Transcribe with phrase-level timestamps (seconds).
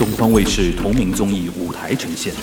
[0.00, 2.32] 东方卫视同名综艺舞台呈现，《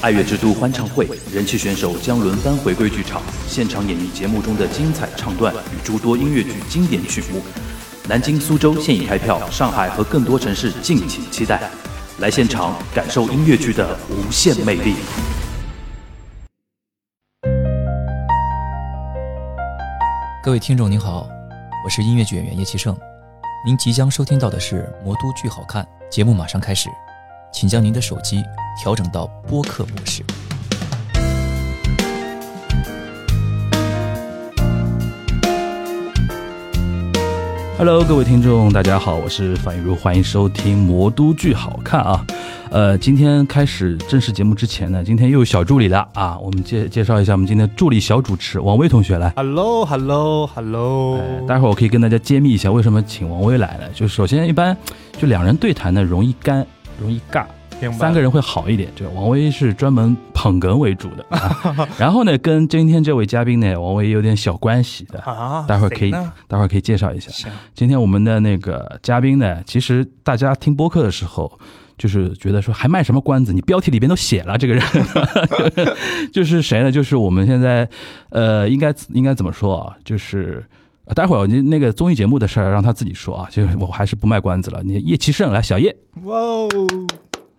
[0.00, 7.42] 爱乐之都》欢唱会，人气选手将轮番回归剧场，现场演绎节目中的精彩唱段与诸多音乐剧经典曲目。
[8.08, 11.68] 南京、苏州现已开票，上海和更多城市敬请期待。
[12.20, 14.94] 来现场感受音乐剧的无限魅力。
[20.44, 21.28] 各位听众您好，
[21.84, 22.96] 我是音乐剧演员叶其胜，
[23.62, 26.88] 您即将收听到的是《魔都剧好看》节目，马上开始，
[27.52, 28.42] 请将您的手机
[28.82, 30.24] 调整到播客模式。
[37.76, 42.24] Hello，各位听众，大家好，我是范雨茹，欢迎收听《魔都剧好看》啊。
[42.70, 46.38] 呃，今天开始正式节目之前呢，今天又有小助理了啊。
[46.38, 49.32] 我们介介绍一下我们今天助理小主持王威同学来。
[49.34, 53.88] Hello，Hello，Hello，、哎，待会儿我可以跟大家揭秘一下为什么请王威来了？
[53.92, 54.76] 就首先一般
[55.18, 56.64] 就两人对谈呢容易干，
[57.00, 57.44] 容易尬。
[57.98, 66.12] 三个人会好一点，这个王威是专门捧哏为主的，啊、 然后呢，跟今天这位嘉宾呢，王威有点小关系的，啊，待会儿可以，
[66.46, 67.48] 待会儿可以介绍一下。
[67.74, 71.50] 今天我们的那个嘉宾呢，其实大家听播客的时候，
[72.00, 73.52] 就是觉得说还卖什么关子？
[73.52, 74.82] 你标题里边都写了这个人，
[76.32, 76.90] 就是谁呢？
[76.90, 77.86] 就是我们现在
[78.30, 79.96] 呃，应该应该怎么说啊？
[80.02, 80.64] 就是。
[81.06, 84.80] 呃待会儿你那个综艺节目的事儿让他自己说啊，就是我还是不卖关子了。
[84.84, 86.68] 你叶奇胜来，小叶，哇哦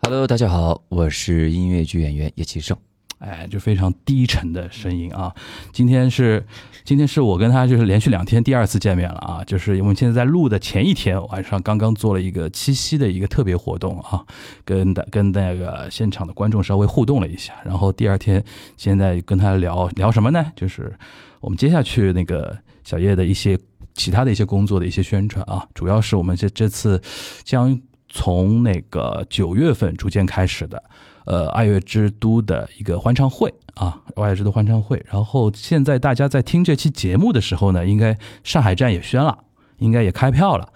[0.03, 2.77] ，Hello，大家好，我是音乐剧演员叶奇胜。
[3.21, 5.33] 哎，就非常低沉的声音啊。
[5.71, 6.43] 今天是
[6.83, 14.25] 今天是我跟他就是连续两天第二次见面了啊，就是我们现在在录的前一天晚上刚刚做了一个七夕的一个特别活动啊，
[14.65, 18.43] 跟的跟那个现场的观众稍微互动了一下，然后第二天
[18.75, 20.51] 现在跟他聊聊什么呢？
[20.55, 20.91] 就是
[21.39, 23.55] 我们接下去那个小叶的一些
[23.93, 26.99] 其他的一些工作的一些宣传啊，主要是我们这这次
[27.43, 30.81] 将从那个九月份逐渐开始的。
[31.25, 35.03] 呃，爱乐之都的一个欢唱会啊，爱乐之都欢唱会。
[35.09, 39.37] 然后现在大家在听这期节目的时候呢，应该上海站也宣了，
[39.77, 40.69] 应该也开票了。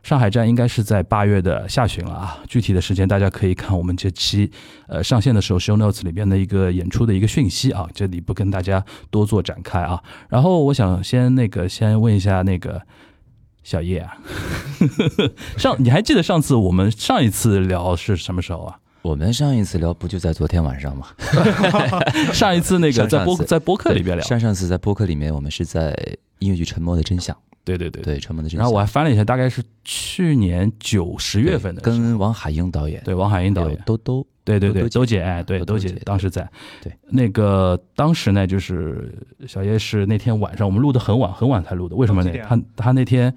[0.00, 4.50] 上海站应该是在八月的下旬了啊，具体的时间大家可以看我们这期
[4.86, 10.02] 呃上线的时候 show notes 里边的一个演出的一个讯息啊，这里不跟大家多做展开啊。
[10.28, 12.80] 然后我想先那个先问一下那个
[13.64, 14.16] 小叶啊，
[15.58, 18.78] 上你还记得上次我们上一次聊是什么时候啊？
[19.08, 21.06] 我们上一次聊不就在昨天晚上吗？
[22.30, 25.96] 上一次那个在播在播客里边聊，上上次在播客里面，我们是在
[26.40, 27.34] 音乐剧《沉默的真相》。
[27.64, 28.02] 对对对。
[28.02, 28.58] 对，《沉默的真相》。
[28.60, 36.46] 然后我还翻了一下，大概是去年九十月份的，跟王海英导演，对王海英导演，都都，对对对，兜周姐，哎，对，周姐兜兜姐当时在。
[36.82, 39.10] 对，那个当时呢，就是
[39.46, 41.96] 小叶是那天晚上我们录的很晚，很晚才录的。
[41.96, 43.34] 为什么呢他他那天，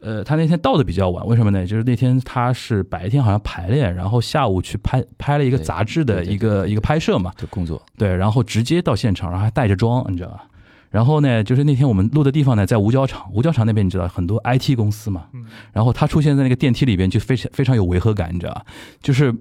[0.00, 1.66] 呃，他那天到的比较晚，为什么呢？
[1.66, 7.32] 就是那天他是白天好像排练，然后下午去拍拍了一个杂志的一个一个拍摄嘛。
[7.36, 10.44] 的工作，对，然后直接到现场，然后还带着妆，你知道吧？
[10.90, 18.64] 然后呢，就是那天我们录的地方呢，在五角场，五角场那边你知道很多 IT 公司嘛，嗯然后他出现在那个电梯里边，就非常非常有违和感，你知道吧？
[19.00, 19.32] 就是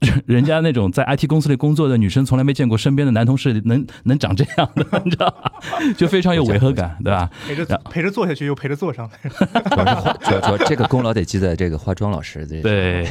[0.26, 5.52] 人家那种在 IT 公司里工作的女生，从来没见过身边的男同事能 能长这样的， 你知道吧？
[5.96, 7.28] 就非常有违和感，对吧？
[7.46, 12.62] 陪着陪着坐下去又陪着坐上来，主要是化，主要主要这个功劳得记在这个化妆老师这。
[12.62, 13.08] 对，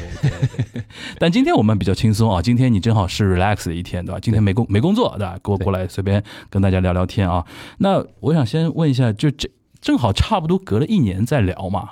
[1.19, 4.19] 但今天我们比较轻松啊，今天你正好是 relax 的一天，对吧？
[4.21, 5.37] 今天没工没工作，对吧？
[5.43, 7.45] 给我过来随便跟大家聊聊天啊。
[7.79, 9.49] 那我想先问一下，就这
[9.81, 11.89] 正好差不多隔了一年再聊嘛。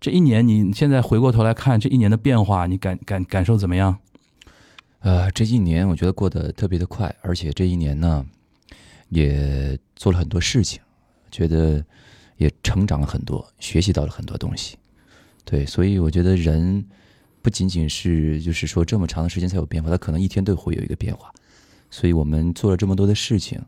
[0.00, 3.98] 这一年你现在回过头来看这一年的变化，你感感感受怎么样？
[5.02, 8.24] 呃，这一年我觉得过得特别的快，而且这一年呢，
[9.08, 10.80] 也做了很多事情，
[11.30, 11.84] 觉得
[12.36, 14.76] 也成长了很多，学习到了很多东西。
[15.44, 16.84] 对，所以我觉得人
[17.42, 21.32] 不仅仅是就是说这么长的时间才有变化，他可能一天都会有一个变化。
[21.90, 23.60] 所以我们做了这么多的事情，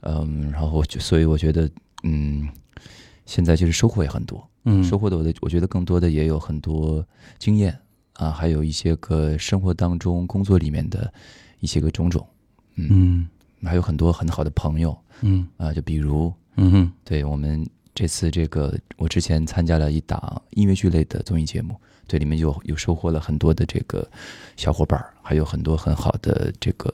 [0.00, 1.70] 嗯，然后就所以我觉得，
[2.04, 2.48] 嗯，
[3.26, 4.48] 现在就是收获也很多。
[4.64, 7.06] 嗯，收获的我的，我觉得更多的也有很多
[7.38, 7.78] 经验
[8.20, 11.10] 啊，还有一些个生活当中、工作里面的
[11.60, 12.26] 一些个种种，
[12.74, 13.28] 嗯，嗯。
[13.64, 15.46] 还有很多很好的朋友嗯。
[15.56, 16.92] 啊，就比如嗯哼。
[17.02, 21.74] 对我们这次这个，我之前参加了一档音乐剧类的综艺节目，
[22.06, 24.06] 对，里面有有收获了很多的这个
[24.56, 26.92] 小伙伴儿，还有很多很好的这个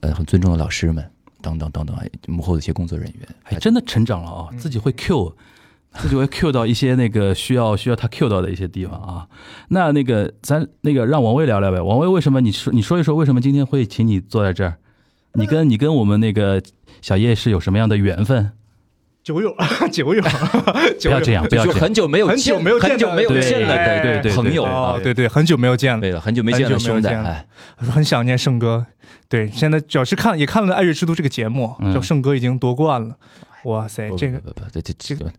[0.00, 1.04] 呃很尊重的老师们
[1.40, 5.36] 等等等等，还幕后的一些工作人员，还真的成长了啊，自己会 Q，
[5.98, 9.26] 自己会 Q 到一些那个需要需要他 Q 到的一些地方啊。
[9.68, 14.76] 那那个咱那个让王威聊聊呗，王威为什么你说你说一说为什么今天会请你坐在这儿？
[15.34, 16.62] 你跟你跟我们那个
[17.00, 18.52] 小叶是有什么样的缘分？
[19.22, 19.54] 久友，
[19.92, 20.20] 久 友，
[21.00, 21.80] 不要这样，不要这样。
[21.80, 27.46] 很久没有很久见没有见很久没有见了对的对对朋友哦啊，，对对，很久没有见了，对了，很久没见了很久没有兄弟，哎，
[27.76, 28.84] 很想念胜哥。
[29.28, 33.16] 对，现在主要是看也看了《爱乐之都》这个节目，嗯就胜哥已经夺冠了。
[33.64, 35.32] 哇塞，这个不不不，这这这个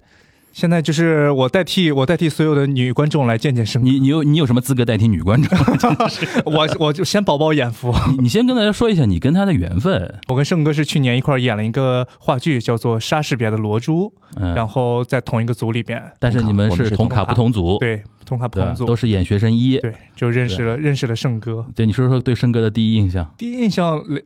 [0.53, 5.57] 现在就是我代替我代替所有的女观众来见见胜哥，你你有你有什么资格代替女观众？
[6.45, 7.91] 我我就先饱饱眼福。
[8.11, 10.13] 你你先跟大家说一下你跟他的缘分。
[10.29, 14.05] 我跟胜哥是去年一块儿演了一个话剧，叫做《莎士比亚的罗珠》，
[14.35, 19.79] 嗯，然后在同一个组里边，但是你们是同卡不同组，对，同卡不同组，都是演学生一。
[19.79, 21.65] 对，就认识了认识了胜哥。
[21.75, 23.27] 对，你说说对盛哥的第一印象。
[23.39, 24.23] 第一印象雷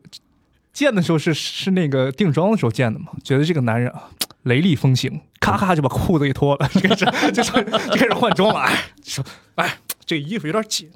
[0.74, 4.10] 见的时候是是那个定妆的时候见的嘛，觉得这个男人啊
[4.48, 9.24] 雷厉风行，咔咔就把裤子给脱了， 就开始就是就开始换装了，哎，说
[9.56, 10.90] 哎这衣服有点紧，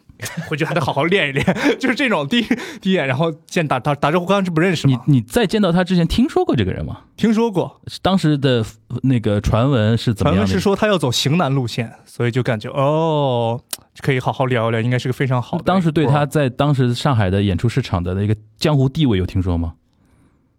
[0.47, 1.45] 回去还得好好练一练，
[1.77, 2.45] 就是这种第一
[2.81, 7.01] 第一眼，然后见打打打招呼，刚刚是不认识你嘛，你在见到他之前听说过这个人吗？
[7.17, 8.65] 听说过，当时的
[9.03, 10.45] 那个传闻是怎么样的？
[10.45, 13.59] 传闻是说他要走型男路线，所以就感觉哦
[13.99, 15.63] 可以好好聊一聊，应该是个非常好的。
[15.65, 19.73] 当时对他在当时上海的演出市场的那个江湖地位有听说吗？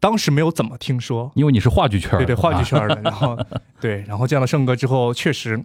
[0.03, 3.39] 当时没有怎么听说，因为你是话剧圈对对，话剧啊圈的， 然后
[3.81, 5.63] 对，然后见了胜哥之后，确实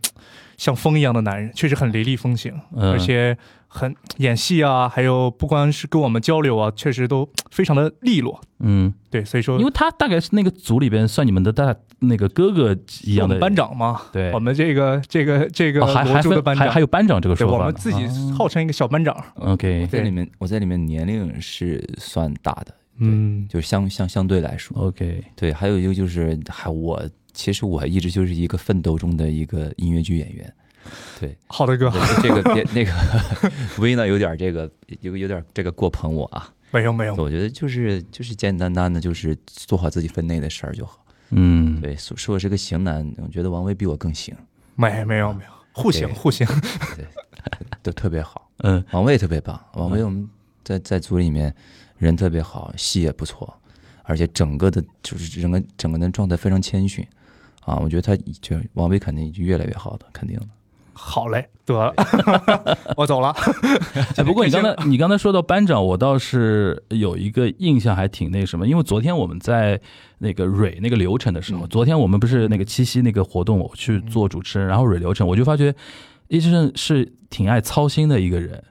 [0.57, 2.91] 像风一样的男人，确实很雷厉风行，嗯。
[2.91, 3.35] 而且
[3.67, 8.39] 很演戏啊，还有不光是跟我们交流啊，确实都非常的利落。
[8.59, 14.31] 嗯，对，所以说因为他大概是那个组里边算你们的大那个哥哥一样的班长嘛，对。
[14.33, 19.15] 我们这个这个这个哦还还分还珠的班长，还有班长这个我说法我，们自己哦号称一个小班长。
[19.39, 27.01] OK 在里面我在里面年龄是算大的，嗯，就是相相相对来说，OK，对，还有一个就是，还我
[27.33, 30.53] 其实我一直就是一个奋斗中的一个音乐剧演员，
[31.19, 31.91] 对，好的哥，
[32.21, 32.91] 这个别那个
[33.79, 34.69] 薇呢有点这个
[35.01, 41.03] 有有点这个过捧我啊，没有没有，我觉得就是就是简简单单的，就是做好自己分内的事儿就好。
[41.29, 44.33] 嗯，对，说说我是个型男，我觉得王威比我更型，
[44.75, 46.47] 没没有没有，互行对互行。
[47.83, 48.49] 都特别好。
[48.63, 50.27] 嗯王威特别棒，王威我们
[50.63, 51.53] 在在组里面
[51.97, 53.53] 人特别好，戏也不错，
[54.03, 57.05] 而且整个的就是整个整个人状态非常谦逊。
[57.61, 60.45] 啊，我觉得他就王菲肯定越来越好的，肯定的。
[60.93, 61.93] 好嘞，得了，
[62.97, 63.35] 我走了。
[64.17, 69.79] 哎，不过你刚才 你刚才说到班长，我倒是有一个印象还挺那什么，因为昨天我们在
[70.19, 71.69] 那个蕊那个流程的时候，嗯。
[71.69, 75.75] 昨天我们不是那个七夕那个活动，我去做主持人，然后蕊流程，我就发觉
[76.29, 78.63] 叶先生是挺爱操心的一个人，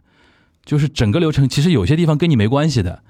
[0.65, 3.03] 就是整个流程其实有些地方跟你没关系的，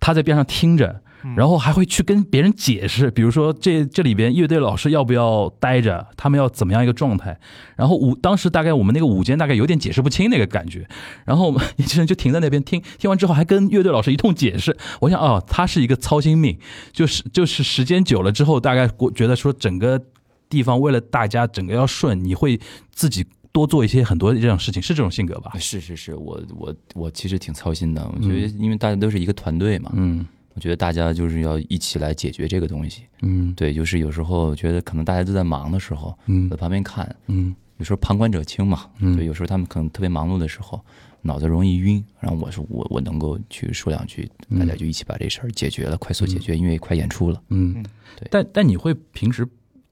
[0.00, 1.02] 他在边上听着。
[1.36, 7.38] 然后还会去跟别人解释，比如说这这里边乐队老师要不要待着，他们要怎么样一个状态。
[7.76, 10.88] 然后舞当时大概我们那个舞间大概有点解释不清那个感觉，
[11.26, 14.74] 然后我们 年轻人就停在那边听，听完之后还跟乐队老师一通解释。
[15.00, 16.58] 我想哦，他是一个操心命，
[16.90, 20.00] 就是就是时间久了之后，大概我觉得说整个
[20.48, 22.58] 地方为了大家整个要顺，你会
[22.94, 25.52] 自己多做一些很多这种事情，是这种性格吧？
[25.58, 30.26] 是是是，我我我其实挺操心的，我觉得因为大家都是一个团队嘛，嗯。
[30.52, 33.04] 我觉得大家就是要一起来解决这个东西。
[33.22, 33.54] 嗯。
[33.54, 36.50] 对，就是有时候觉得可能大家都在忙的时候，嗯。
[36.50, 37.54] 在旁边看，嗯。
[37.78, 39.16] 有时候旁观者清嘛，嗯。
[39.16, 40.84] 对，有时候他们可能特别忙碌的时候，
[41.22, 47.40] 脑子容易晕，然后我说我我能够去说两句，大家就一起把这事儿解决了，快速解决，因为快演出了。
[47.50, 47.84] 嗯嗯，
[48.18, 48.28] 对。
[48.30, 49.46] 但但你会平时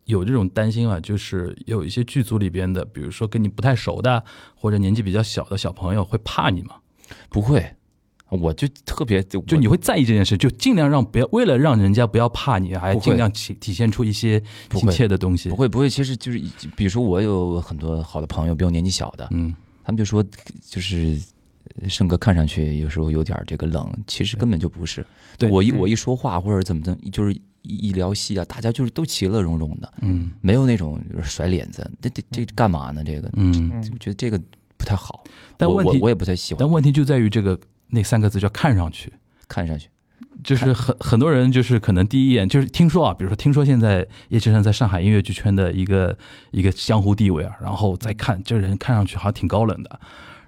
[0.08, 0.98] 有这种担心啊？
[1.00, 4.24] 就是有一些剧组里边的，比如说跟你不太熟的，
[4.54, 6.74] 或者年纪比较小的小朋友，会怕你吗？
[7.28, 7.64] 不会，
[8.28, 15.48] 我就特别就就你会在意这件事，就尽量让不要为了让人家不要怕你，还尽量体体现出一些亲切的东西。
[15.50, 16.38] 不，会不会，其实就是
[16.74, 19.54] 比如说我有很多好的朋友，比我年纪小的，嗯
[19.84, 20.24] 他们就说
[20.66, 21.20] 就是。
[21.86, 25.06] 胜哥看上去有时候有点这个冷，其实根本就不是。
[25.36, 31.88] 对嗯我一我一说话或者怎么怎么，就是一一聊戏啊，大家就是都其乐融融的，嗯没有那种就是甩脸子。
[32.00, 33.02] 这这这干嘛呢？
[33.04, 34.40] 这个，嗯，我觉得这个
[34.76, 35.24] 不太好。
[35.56, 39.12] 但问题我我也不太喜欢但问题就在于这个那三个字叫看上去。
[39.48, 39.88] 看上去。
[40.44, 46.16] 就是很很多人就是可能第一眼就是听说啊，比如说听说现在叶先生在上海音乐剧圈的一个
[46.52, 50.00] 一个江湖地位啊，然后再看这人看上去好像挺高冷的，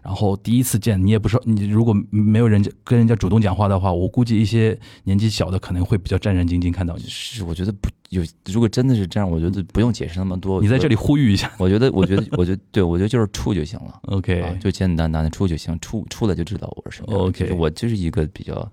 [0.03, 7.05] 然后第一次见你也不说你如果没有人家跟人家主动讲话的话，我估计一些年纪小的可能会比较战战兢兢看到你。
[7.07, 8.23] 是，我觉得不有。
[8.47, 10.61] 如果真的是这样，我觉得不用解释那么多。
[10.61, 14.01] 你在这里呼吁一下 我觉得，我觉得，我觉得，对我觉得就是处就行了。
[14.05, 17.17] ，OK，、啊，就简简单单的处就行，处处了就知道我是什么。
[17.17, 18.71] OK 我就是一个比较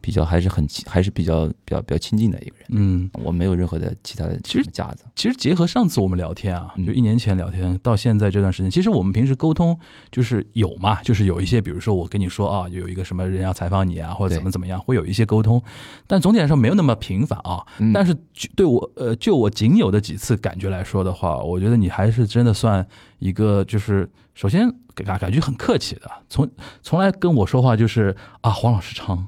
[0.00, 2.66] 比较还是很还是比较比较比较亲近的一个人。
[2.70, 5.04] 嗯，我没有任何的其他的其实架子。
[5.14, 9.78] 其实结合上次我们聊天啊，嗯就一年前聊天到现在这段时间，其实我们平时沟通
[10.10, 15.62] 就是有嘛，就是有一些，比如说我跟你说啊，有一个什么人要采访你啊，或者怎么怎么样，会有一些沟通，
[16.06, 17.64] 但总体来说没有那么频繁啊。
[17.78, 22.86] 嗯但是就对我呃，就我仅有的几次感觉来说的话，我觉得你还是真的算
[23.18, 26.48] 一个，就是首先感感觉很客气的，从
[26.82, 29.26] 从来跟我说话就是啊，黄老师长，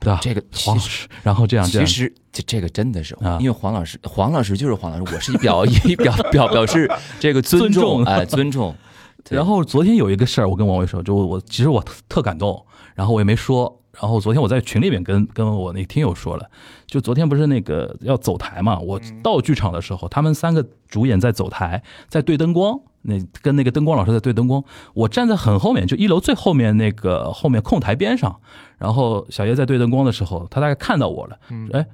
[0.00, 0.18] 对吧？
[0.20, 6.90] 这个黄老师，然后这样这其，实这这个真的是啊，因为黄老师，黄老师就是黄老师，我是以表 以表表表示
[7.20, 8.74] 这个尊尊重重， 哎，尊重。
[9.28, 12.64] 然后昨天有一个事儿，我跟王伟说，就我我其实我特特感动，
[12.94, 13.76] 然后我也没说。
[14.00, 16.48] 然后昨天我在群里面跟跟我那个听友说了，
[16.86, 24.62] 就昨天不是那个要走台嘛，我到剧场的时候，他们三个主演在走台，在对灯光，那跟那个灯光老师在对灯光，
[24.94, 28.40] 我站在很后面，就一楼最后面那个后面控台边上，
[28.78, 31.38] 然后小叶在对灯光的时候，他大概看到我了，
[31.72, 31.86] 哎。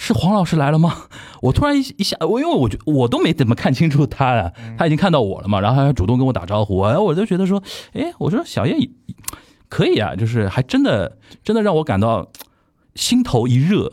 [0.00, 0.94] 是黄老师来了吗？
[1.42, 7.60] 我突然一一下，我因为我觉我都没怎么看清楚他呀，他已经看到我了嘛，然后还主动跟我打招呼，哎，我就觉得说，
[7.94, 8.90] 哎，我说小叶
[9.68, 12.30] 可以啊，就是还真的真的让我感到
[12.94, 13.90] 心头一热，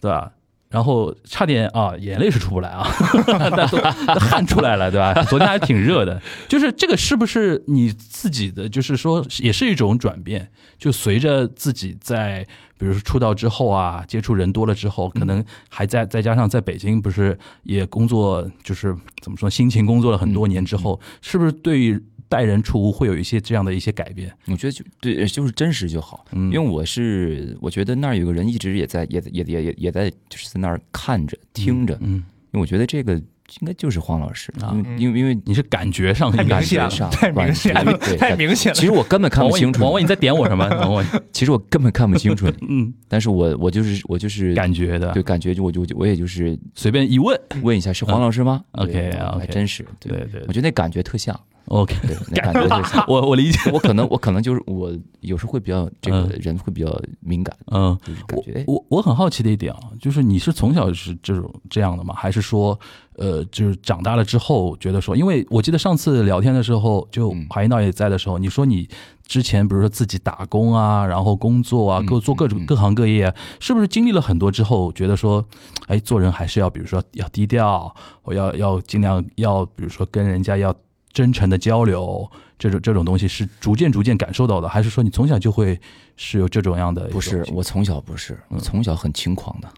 [0.00, 0.32] 对吧？
[0.74, 2.84] 然后差点啊，眼泪是出不来啊，
[3.38, 3.78] 但都
[4.18, 5.14] 汗出来了，对吧？
[5.30, 8.68] 昨天还挺热的，就是这个是不是你自己的？
[8.68, 12.44] 就是说，也是一种转变，就随着自己在，
[12.76, 22.02] 比如说出道之后啊，接触人多了之后，可能还在再加上在北京，不是也工作，就是怎么说，辛勤工作了很多年之后，是不是对于
[22.34, 24.28] 待人处物会有一些这样的一些改变？
[24.46, 26.24] 我觉得就对，就是真实就好。
[26.32, 26.46] 嗯。
[26.46, 32.24] 因为我是我觉得那儿有个人一直也在也也也也也在就是在那儿看着听着，嗯，因
[32.54, 34.74] 为我觉得这个应该就是黄老师，啊。
[34.98, 38.74] 因为因为你是感觉上太明显了上，太明显了 太明显了。
[38.74, 40.66] 其实我根本看，不清楚，王伟，你在点我什么？
[40.80, 47.38] 王伟，其实我根本看不清楚你， 嗯，但是我我就是我就是感觉的，对感觉就我就我也就是随便一问。
[47.62, 50.42] 问一下是黄老师吗？OK，还真是，对对。
[50.48, 53.04] 我觉得那感觉特像，，OK，对， 那感觉。
[53.08, 62.14] 我我理解，我可能我可能就是我有时候会比较这个嗯人会比较敏感，嗯，就是感觉哎我我我很好奇的一点啊，就是你是从小是这种这样的吗？
[62.16, 62.78] 还是说，
[63.16, 68.88] 呃，就是长大了之后觉得说，因为我记得上次聊天的时候，就嗯华英导也在的时候，你说你
[69.26, 75.44] 之前比如说自己打工啊，然后工作啊，嗯各做各种嗯各行各业啊，是不是经历了很多之后，觉得说，
[75.86, 80.74] 哎，做人还是要比如说要低调，我要要尽量要比如说跟人家要
[81.14, 85.80] 真诚的交流，这种这种东西是逐渐逐渐感受到的，还是说你从小就会
[86.16, 89.68] 是有这种样的种不是我从小不是，我从小很轻狂的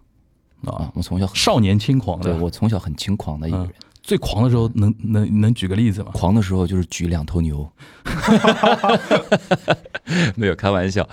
[0.70, 3.70] 啊啊，我从小很少年轻狂对的，我从小很轻狂的一个人，
[4.02, 6.10] 最狂的时候能能能举个例子吗？
[6.14, 7.70] 狂的时候就是举两头牛，
[10.34, 11.06] 没有开玩笑，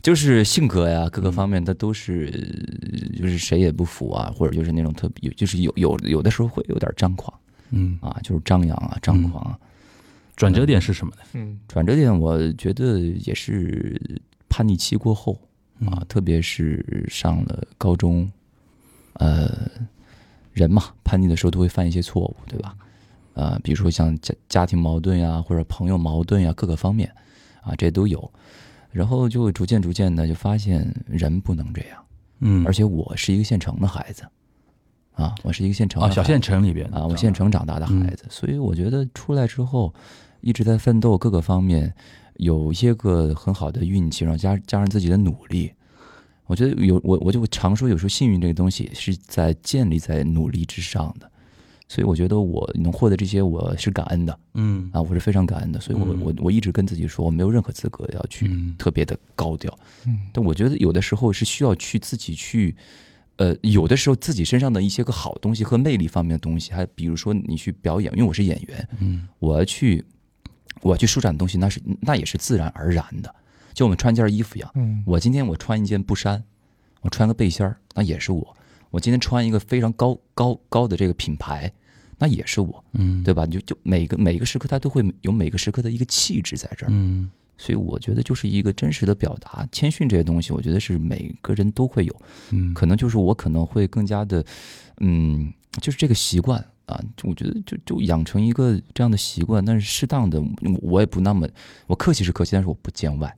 [0.00, 2.30] 就是性格呀各个方面，他都是
[3.20, 7.32] 就是谁也不服啊，或者就是那种特别，就是有有有的时候会有点张狂
[7.70, 9.58] 嗯，啊，就是张扬啊张狂啊。
[10.36, 11.22] 转折点是什么呢？
[11.32, 11.58] 嗯。
[11.66, 14.00] 转折点，我觉得也是
[14.48, 15.32] 叛逆期过后
[15.80, 18.30] 啊，嗯特别是上了高中，
[19.14, 19.50] 呃，
[20.52, 22.76] 人嘛，叛逆的时候都会犯一些错误，对吧？
[23.34, 27.10] 呃，比如说像家家庭矛盾呀，或者朋友矛盾呀，各个方面
[27.62, 28.30] 啊，这都有。
[28.92, 32.02] 然后就逐渐逐渐的就发现人不能这样，
[32.40, 34.22] 嗯，而且我是一个县城的孩子，
[35.12, 39.92] 啊，我是一个县城啊，小县城里边啊，我县城长大的孩子，所以我觉得出来之后
[40.40, 41.94] 一直在奋斗，各个方面
[42.36, 45.72] 有一些个很好的运气，然后加加上自己的努力，
[46.46, 51.30] 我觉得有我我就常说，有时候幸运这个东西是在建立在努力之上的，
[51.88, 54.90] 所以我觉得我能获得这些，我是感恩的嗯。
[54.92, 59.76] 啊，我是非常感恩的，所以我嗯我我一直跟自己说，我没有任何资格要去嗯特别的高调，
[60.06, 60.20] 嗯。
[60.32, 62.74] 但我觉得有的时候是需要去自己去，
[63.36, 70.04] 呃，有的时候自己身上的一些个好东西和魅力方面的东西，还比如说你去表演，因为我是演员，嗯我要去，
[70.82, 73.34] 我去舒展的东西，那是那也是自然而然的，
[73.74, 75.02] 就我们穿件衣服一样，嗯。
[75.06, 76.42] 我今天我穿一件布衫，
[77.00, 78.56] 我穿个背心儿，那也是我，
[78.90, 81.72] 我今天穿一个非常高高高的这个品牌，
[82.18, 83.46] 那也是我，嗯，对吧？
[83.46, 87.30] 就就每个每个时刻，它都会有每个时刻的一个气质在这儿，嗯。
[87.58, 92.14] 所以我觉得就是一个真实的表达，谦逊这些东西，我觉得是每个人都会有，
[92.50, 94.44] 嗯，可能就是我可能会更加的，
[95.00, 100.42] 嗯，就是这个习惯啊，我觉得就就养成一个这样的习惯，但是适当的，
[100.82, 101.46] 我也不那么，
[101.86, 103.36] 我客气是客气，但是我不见外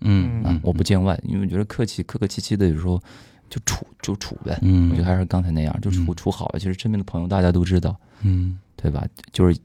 [0.00, 3.02] 嗯啊，我不见外，因为我觉得客气客客气气的，有时候
[3.48, 9.06] 就处就处呗，嗯，我觉得还是刚才那样，就处嗯处好了，其实身边的朋友大家都知道，嗯对吧？
[9.32, 9.58] 就是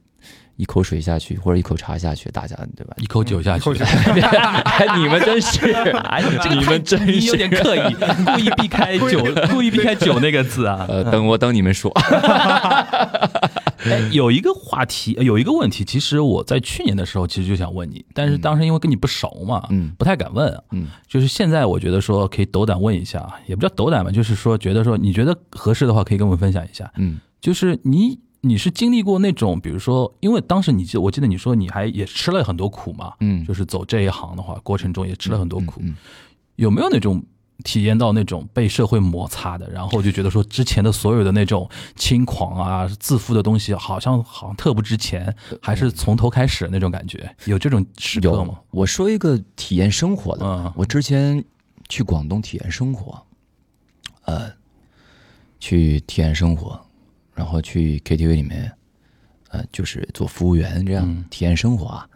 [0.58, 2.96] 一口水下去或者一口茶下去，大家对吧？
[2.98, 3.70] 一口酒下去。
[3.76, 7.94] 哎，你们真是，哎，你们真你有点刻意，
[8.26, 10.86] 故意避开酒， 故意避开酒那个字啊。
[10.88, 11.92] 呃，等我等你们说，
[13.86, 19.92] 哎，有一个话题，呃有一个问题，其实我在去年的时候其实就想问你，但是当时因为跟你不熟嘛，嗯。
[19.98, 20.62] 不太敢问啊。
[20.72, 20.88] 嗯。
[21.08, 26.92] 就是现在我觉得说可以斗胆问一下，也不叫斗胆吧，就是说觉得说你觉得合适的话，可以跟我们分享一下。
[26.98, 27.20] 嗯。
[27.42, 35.96] 就是你你是经历过那种，比如说，因为当时你记，我记得你说你还也吃了很多苦嘛，嗯，就是走这一行的话，过程中也吃了很多苦，嗯
[36.58, 37.22] 有没有那种
[37.64, 48.54] 体验到那种被社会摩擦的，然后就觉得说之前的所有的那种轻狂啊、自负的东西，好像好像特不值钱，还是从头开始那种感觉，有这种时刻吗？
[48.54, 48.80] 有？。
[48.80, 50.72] 我说一个体验生活的，嗯。
[50.76, 51.44] 我之前
[51.90, 53.22] 去广东体验生活，
[54.26, 54.52] 呃，
[55.60, 56.85] 去体验生活，
[57.36, 58.72] 然后去 KTV 里面，
[59.50, 62.10] 呃，就是做服务员这样、嗯体验生活啊。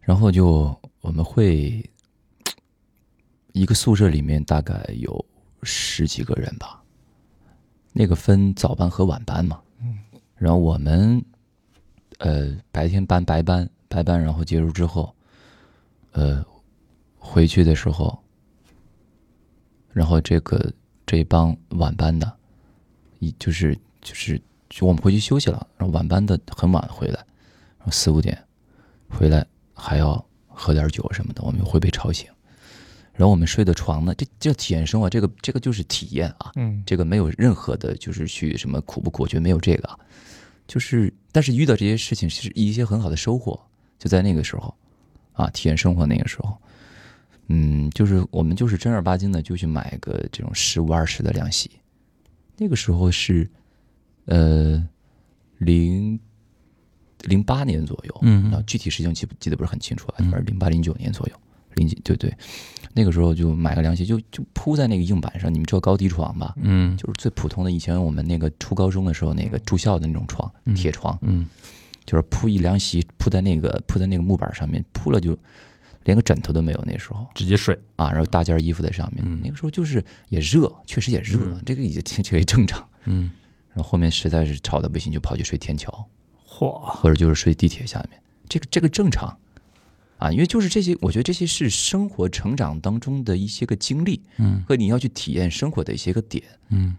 [0.00, 1.84] 然后就我们会
[3.52, 5.24] 一个宿舍里面大概有
[5.62, 6.82] 十几个人吧，
[7.92, 9.60] 那个分早班和晚班嘛。
[9.82, 9.98] 嗯。
[10.36, 11.22] 然后我们
[12.18, 15.14] 呃白天班白班白班，然后结束之后，
[16.12, 16.44] 呃
[17.16, 18.16] 回去的时候，
[19.92, 20.72] 然后这个
[21.06, 22.30] 这帮晚班的，
[23.20, 27.14] 一就是就是就我们回去休息了，然后晚班的很晚回来，
[27.78, 28.40] 然后四五点
[29.08, 32.28] 回来还要喝点酒什么的，我们会被吵醒。
[33.12, 39.96] 然后我们睡的床呢，这这体验生活，这个这个就是体验啊，嗯这个没有任何的，就是去什么苦不苦，我觉得没有这个啊，
[40.66, 43.60] 就是但是遇到这些事情是一些很好的收获，
[44.00, 44.74] 就在那个时候，
[45.32, 46.58] 啊，体验生活那个时候，
[47.46, 51.70] 嗯，就是我们就是正儿八经的就去买个这种十五二十的凉席，
[52.56, 53.48] 那个时候是，
[54.26, 54.86] 呃，
[55.58, 56.18] 零
[57.24, 61.34] 零八年左右，然后具体时间记不记得不是很清楚啊，反正零八零九年左右，
[61.74, 62.32] 零几对对，
[62.92, 66.54] 那个时候就买个凉席，就就铺在那个硬板上，你们知道高低床吧？
[66.60, 71.46] 嗯就是最普通的，以前我们那个初高中的时候，那个住校的那种床，嗯铁床，嗯
[72.04, 75.36] 就是铺一凉席，铺在那个铺在那个木板上面，铺了就
[76.04, 82.86] 连个枕头都没有那时候直接睡，啊，然后搭件衣服在上面，嗯那个时候就是也热，确实也热，嗯这个也这这个也正常。
[83.06, 83.30] 嗯
[83.74, 86.08] 然后后面实在是吵得不行，就跑去睡天桥，
[86.48, 89.36] 嚯，或者就是睡地铁下面，这个这个正常。
[90.16, 94.62] 啊，因为就是这些，我觉得这些是生活成长当中的一些个经历嗯。
[94.66, 96.42] 和你要去体验生活的一些个点。
[96.68, 96.96] 嗯。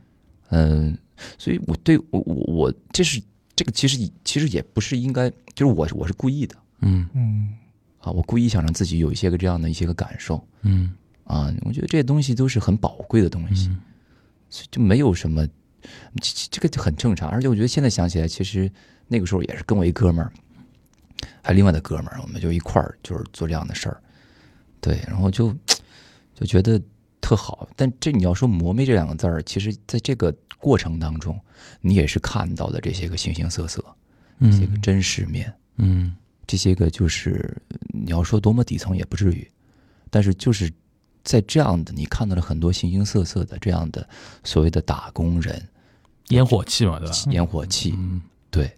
[0.50, 0.96] 嗯，
[1.38, 3.22] 所以我对我我我这是
[3.56, 6.56] 这个其实其实也不是应该，就是我我是故意的。
[6.82, 7.08] 嗯。
[7.14, 7.54] 嗯。
[8.00, 10.94] 啊，我故意想让自己有一些个这样的一些个感受嗯。
[11.24, 13.82] 啊，我觉得这些东西都是很宝贵的东西，嗯。
[14.50, 15.48] 所以就没有什么
[16.22, 18.72] 这这这个就很正常，而且我觉得现在想起来，其实
[19.08, 20.32] 那个时候也是跟我一哥们儿，
[21.42, 24.02] 还有另外的哥们儿，我们就一块儿就是做这样的事儿，
[24.82, 25.56] 对，然后就
[26.34, 26.82] 就觉得
[27.22, 27.68] 特好。
[27.76, 31.40] 但这你要说磨灭这两个字儿，其实在这个过程当中，
[31.82, 33.84] 你也是看到的这些个形形色色，
[34.40, 36.16] 这些个真实面，嗯。
[36.48, 39.52] 这些个就是你要说多么底层也不至于，
[40.12, 40.72] 但是就是
[41.24, 44.08] 在这样的你看到了很多形形色色的这样的
[44.44, 45.68] 所谓的打工人、
[46.30, 47.16] 烟火气嘛，对吧？
[47.32, 48.22] 烟火气，嗯。
[48.50, 48.72] 对，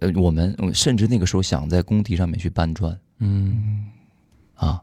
[0.00, 2.98] 呃，我们嗯甚至那个时候想在工地上面去搬砖。
[3.18, 3.86] 嗯。
[4.54, 4.82] 啊，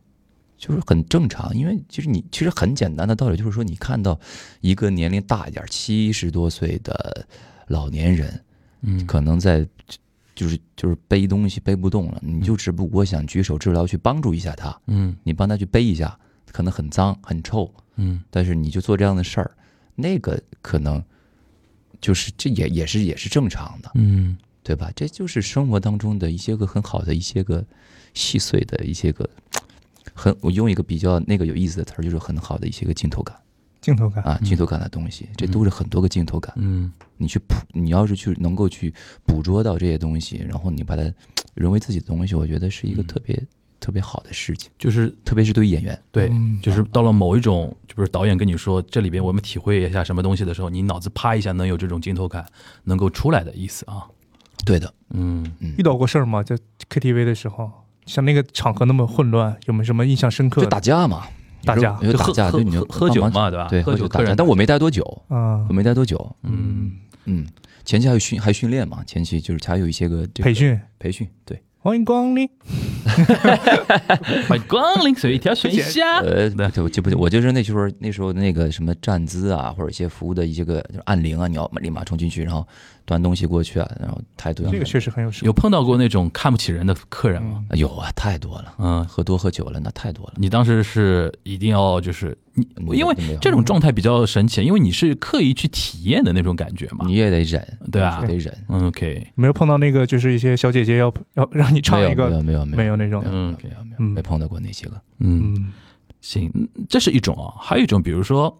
[0.58, 4.19] 就是很正常，因为其实你其实很简单的道理，就是说你看到
[4.62, 7.27] 一个年龄大一点，七十多岁的
[7.67, 8.43] 老年人，
[8.82, 9.06] 嗯。
[9.06, 9.67] 可能在
[10.36, 15.15] 就是就是背东西背不动了，你就只不过想举手之劳去帮助一下他，嗯。
[15.23, 16.17] 你帮他去背一下，
[16.51, 18.23] 可能很脏很臭，嗯。
[18.30, 19.51] 但是你就做这样的事儿，
[19.95, 21.03] 那个可能
[22.01, 24.38] 就是这也也是也是正常的，嗯。
[24.63, 24.91] 对吧？
[24.93, 27.65] 这就是生活当中的一些个很好的一些个
[28.13, 29.29] 细碎的一些个
[30.13, 33.33] 很，我用一个比较那个有意思的词儿，就是很好的一些个镜头感。
[33.79, 36.53] 镜头感，啊，镜头感的东西，这都是很多个镜头感。
[36.57, 36.91] 嗯。
[37.15, 38.93] 你去捕，你要是去能够去
[39.25, 41.10] 捕捉到这些东西，然后你把它
[41.55, 43.41] 融为自己的东西，我觉得是一个特别、
[43.88, 45.97] 特别好的事情，就是特别是对于演员。
[46.12, 46.60] 对，嗯。
[46.62, 52.45] 就是到了某一种，就比如导演跟你说这里边我们体会一下什么东西的时候，你脑子啪一下能有这种镜头感
[52.84, 54.04] 能够出来的意思啊。
[54.65, 55.50] 对的，嗯。
[55.78, 56.43] 遇到过事儿吗？
[56.43, 56.58] 在
[56.89, 57.71] KTV 的时候，
[58.06, 60.71] 像那个场合那么混乱，有没有什么印象深刻就的？
[60.71, 61.23] 打架嘛，
[61.63, 61.97] 打架。
[62.02, 63.67] 有时候有打架，就喝喝对，你就喝喝酒帮忙嘛，对吧？
[63.69, 66.91] 对，喝酒打架，人但我没待多久，啊我，没待多久，嗯。
[67.30, 67.47] 嗯，
[67.86, 72.50] 前期还有训还训练嘛，前期就是还有一些个这个培训，培训，对，欢迎光临。
[74.50, 76.17] 欢迎光临随意挑选一下。
[76.19, 82.67] 呃，对，我记不，我就是那时候那时候那个什么站姿啊，或者一些服务的一些个就是按铃啊，你要立马冲进去，然后
[83.08, 87.63] 端东西过去啊，然后态度要这个确实很有实有碰到过那种看不起人的客人吗？
[87.72, 90.34] 有啊，太多了，嗯，喝多喝酒了那太多了。
[90.36, 92.67] 你当时是一定要就是你，
[92.98, 97.06] 因为这种状态比较神奇，因为你是刻意去体验的那种感觉嘛。
[97.08, 97.13] 你。
[97.13, 98.22] 也得忍，对啊。
[98.28, 98.54] 得忍。
[98.67, 102.78] 嗯 OK，没有碰到那个就是一些小姐姐要要让你唱没有一个没有没有。
[102.78, 103.56] 没有那种，嗯。
[103.63, 104.12] 没有没有嗯。
[104.12, 105.02] 没碰到过那些个。
[105.20, 105.74] 嗯，嗯。
[106.20, 108.60] 行，嗯这是一种啊，还有一种，比如说，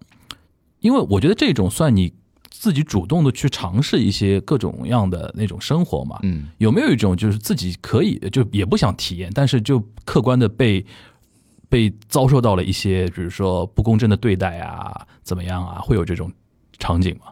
[0.80, 2.14] 因为我觉得这种算你
[2.60, 6.20] 自己主动的去尝试一些各种样的那种生活嘛。
[6.24, 10.84] 嗯，有没有一种就是自己可以就也不想体验，但是就客观的被
[11.70, 16.32] 被遭受到了一些，比如说不公正的对待啊，怎么样啊，会有这种
[16.80, 17.32] 场景吗？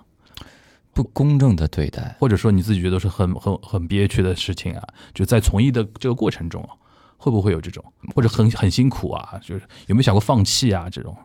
[0.93, 6.71] 不公正的对待，或者说你自己觉得是很很很憋屈的事情啊，就在从艺的这个过程中啊，
[7.17, 7.83] 会不会有这种，
[8.13, 11.17] 或者很很辛苦啊，就是有没有想过放弃啊这种？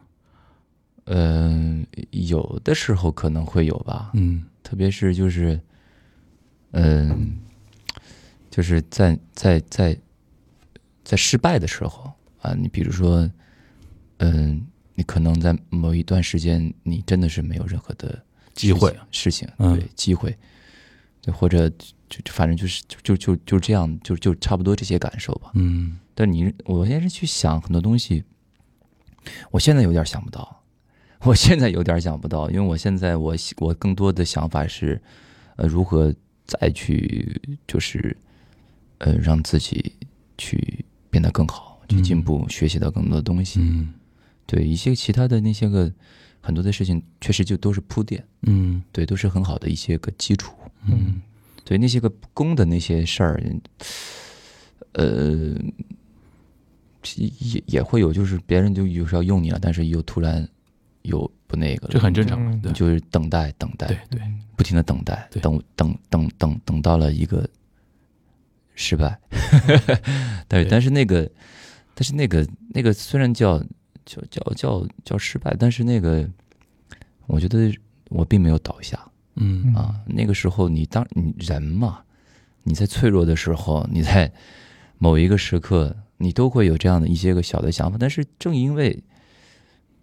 [1.13, 4.45] 嗯、有的时候可能会有吧，嗯。
[4.63, 5.61] 特别是就是，
[6.71, 7.37] 嗯、
[8.51, 9.99] 就是在在在
[11.03, 13.29] 在失败的时候啊，你比如说，
[14.19, 18.23] 嗯、你可能在某一段时间，你真的是没有任何的
[18.55, 18.97] 机会。
[19.11, 20.37] 事情对机会，
[21.21, 21.69] 对，或者
[22.09, 25.51] 就就反正就是就就就就这样，就就差不多这些感受吧。
[25.55, 25.99] 嗯。
[26.15, 28.23] 但你我现在是去想很多东西，
[29.51, 30.60] 我现在有点想不到，
[31.23, 35.01] 我现在有点想不到，因为我现在我我更多的想法是，
[35.57, 36.15] 呃，如何
[36.47, 38.17] 再去就是，
[38.99, 39.93] 呃，让自己
[40.39, 43.61] 去变得更好，去进步，学习到更多的东西。
[43.61, 43.93] 嗯
[44.47, 45.93] 对一些其他的那些个
[46.41, 50.57] 很多的事情，确实就都是铺垫，嗯对，都是很好的一些个基础。
[50.89, 51.21] 嗯
[51.65, 53.41] 对那些个不公的那些事儿，
[54.95, 55.55] 呃，
[57.15, 60.49] 也也会有，就是别人就有时候要用你了，但是又突然
[61.03, 62.61] 又不那个了，这很正常嗯。
[62.61, 64.21] 对就是等待，等待，对对，
[64.57, 65.41] 不停的等待，对。
[65.43, 67.49] 等等等等等到了一个
[68.75, 69.19] 失败，
[70.49, 71.29] 但是但是那个，
[71.95, 73.59] 但是那个那个虽然叫
[74.05, 76.29] 叫叫叫叫失败，但是那个
[77.27, 77.73] 我觉得
[78.09, 78.99] 我并没有倒下，
[79.37, 79.73] 嗯。
[79.75, 82.03] 啊，那个时候你当你人嘛，
[82.63, 84.31] 你在脆弱的时候，你在
[84.99, 87.97] 某一个时刻，你都会有这样的一些个小的想法。
[87.99, 89.03] 但是正因为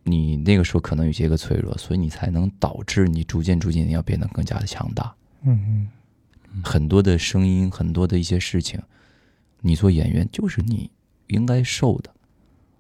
[0.08, 5.14] 你那个时候可能有些个脆弱，所以你才能导致你逐渐逐渐要变得更加的强大。
[5.44, 5.88] 嗯
[6.64, 8.82] 很多的声音，很多的一些事情，
[9.62, 10.90] 你做演员就是你
[11.28, 12.10] 应该受的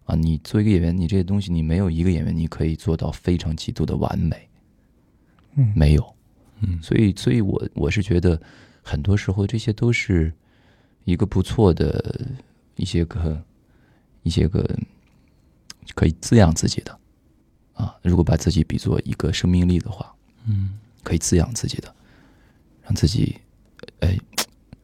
[0.06, 0.16] 啊。
[0.16, 4.50] 你做一个演员，你这些东西，你没有一个演员你可以做到非常极度的完美，
[5.56, 6.16] 嗯没有。
[6.62, 8.42] 嗯所以，所以我我是觉得，
[8.82, 10.34] 很多时候这些都是
[11.04, 12.32] 一个不错的
[12.78, 13.44] 一些个
[14.24, 14.68] 一些个
[15.94, 17.00] 可以滋养自己的
[17.78, 17.96] 啊。
[18.02, 20.14] 如果把自己比作一个生命力的话，
[20.46, 21.96] 嗯可以滋养自己的，
[22.84, 23.38] 让自己
[24.02, 24.18] 哎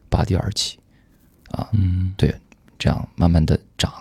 [0.09, 0.79] 拔地而起
[1.51, 2.33] 啊，嗯，对
[2.79, 3.91] 这样慢慢的长，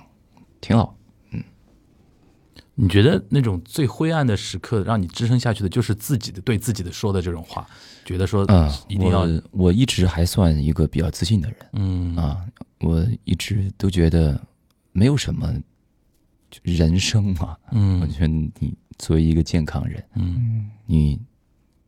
[0.60, 0.96] 挺好。
[1.32, 1.42] 嗯
[2.74, 7.66] 你觉得那种最灰暗的时刻，让你支撑下去的，就是自己的对自己的说的这种话，
[8.04, 11.58] 觉得说嗯，一定要我我一直还算一个比较自信的人。
[11.74, 12.42] 嗯啊，
[12.80, 14.40] 我一直都觉得
[14.92, 15.52] 没有什么
[16.62, 17.56] 人生嘛。
[17.72, 20.36] 嗯我嗯觉得你作为一个健康人，嗯。
[20.38, 20.70] 嗯。
[20.86, 21.18] 你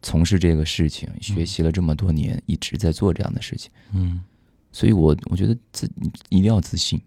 [0.02, 4.20] 从事这个事情，学习了这么多年，一直在做这样的事情，嗯。
[4.72, 7.00] 所以我我觉得自你一定要自信，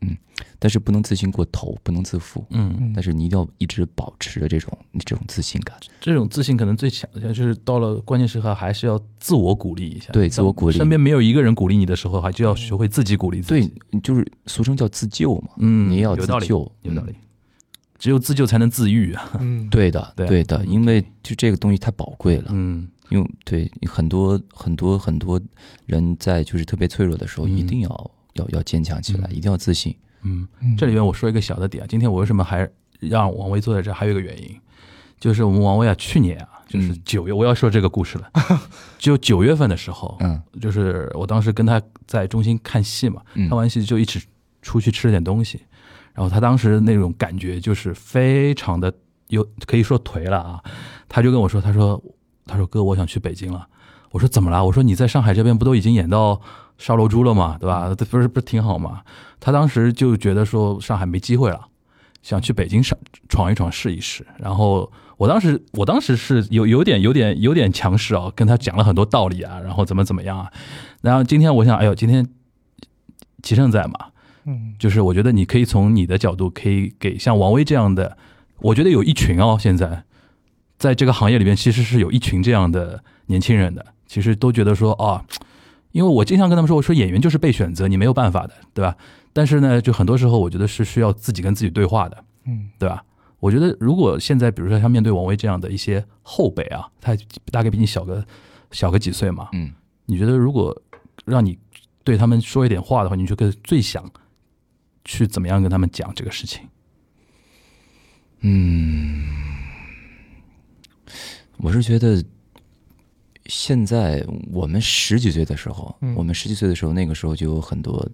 [0.00, 0.16] 嗯，
[0.58, 5.76] 但是不能自信过头，不能自负，嗯，嗯，但是你一定要一直保持着这种这种自信感。
[6.00, 10.10] 这种自信可能最强的就是到了关键时刻，还是要自我鼓励一下。
[10.12, 10.76] 对自我鼓励。
[10.76, 13.72] 身边没有一个人鼓励你的时候，还就要学会自己鼓励自己。
[13.92, 16.92] 对。，就是俗称叫自救嘛，嗯，你也要有道理，自救，嗯。
[16.92, 17.14] 有道理。
[18.02, 19.30] 只有自救才能自愈啊。
[19.38, 22.46] 嗯，对的，对对的，因为就这个东西太宝贵了。
[22.50, 22.88] 嗯。
[23.10, 25.40] 因为对很多很多很多
[25.86, 27.56] 人在就是特别脆弱的时候，嗯。
[27.56, 29.36] 一定要要要坚强起来，嗯。
[29.36, 29.94] 一定要自信。
[30.22, 30.76] 嗯，嗯。
[30.76, 34.58] 这里边我说一个小的点，今天我为什么还让王威坐在这儿，还有一个原因，
[35.20, 37.00] 就是我们王威啊，去年啊，就是嗯。
[37.04, 38.28] 九月，我要说这个故事了，
[38.98, 40.42] 就九月份的时候，嗯。
[40.60, 43.48] 就是我当时跟他在中心看戏嘛，嗯。
[43.48, 44.20] 看完戏就一起
[44.60, 45.60] 出去吃了点东西，
[46.14, 48.92] 然后他当时那种感觉就是非常的
[49.28, 50.62] 有可以说颓了啊，
[51.08, 52.02] 他就跟我说，他说
[52.46, 53.66] 他说哥，我想去北京了。
[54.10, 54.62] 我说怎么了？
[54.62, 56.38] 我说你在上海这边不都已经演到
[56.76, 57.56] 烧楼猪了吗？
[57.58, 57.88] 对吧？
[58.10, 59.00] 不是不是挺好吗？
[59.40, 61.68] 他当时就觉得说上海没机会了，
[62.22, 62.98] 想去北京上
[63.30, 64.26] 闯一闯试一试。
[64.36, 70.52] 然后我当时我当时是有有点有点有点强势啊，跟他讲了很多道理啊，然后怎么怎么样啊。
[71.00, 72.28] 然后今天我想，哎呦，今天
[73.42, 74.08] 齐胜在嘛，
[74.44, 78.16] 嗯就是我觉得你可以从你的角度，可以给像王威这样的，
[78.58, 80.04] 我觉得有一群哦，现在
[80.78, 85.24] 在这个行业里边，其实是有一群这样的年轻人的，其实都觉得说啊，
[85.92, 88.96] 因为我经常跟他们说，我说演员就是被选择，你没有办法的，对吧？
[89.32, 93.04] 但是呢，就很多时候我觉得是需要自己跟自己对话的，嗯对吧？
[93.40, 97.16] 我觉得如果现在比如说像面对王威这样的一些后辈啊，他
[97.50, 98.24] 大概比你小个
[98.70, 99.72] 小个几岁嘛，嗯，
[100.06, 100.76] 你觉得如果
[101.24, 101.58] 让你
[102.04, 104.04] 对他们说一点话的话，你就跟最想
[105.04, 106.68] 去怎么样跟他们讲这个事情？
[108.40, 109.24] 嗯
[111.58, 112.24] 我是觉得，
[113.46, 118.08] 现在我们十几岁的时候，嗯我们十几岁的时候，那个时候就有很多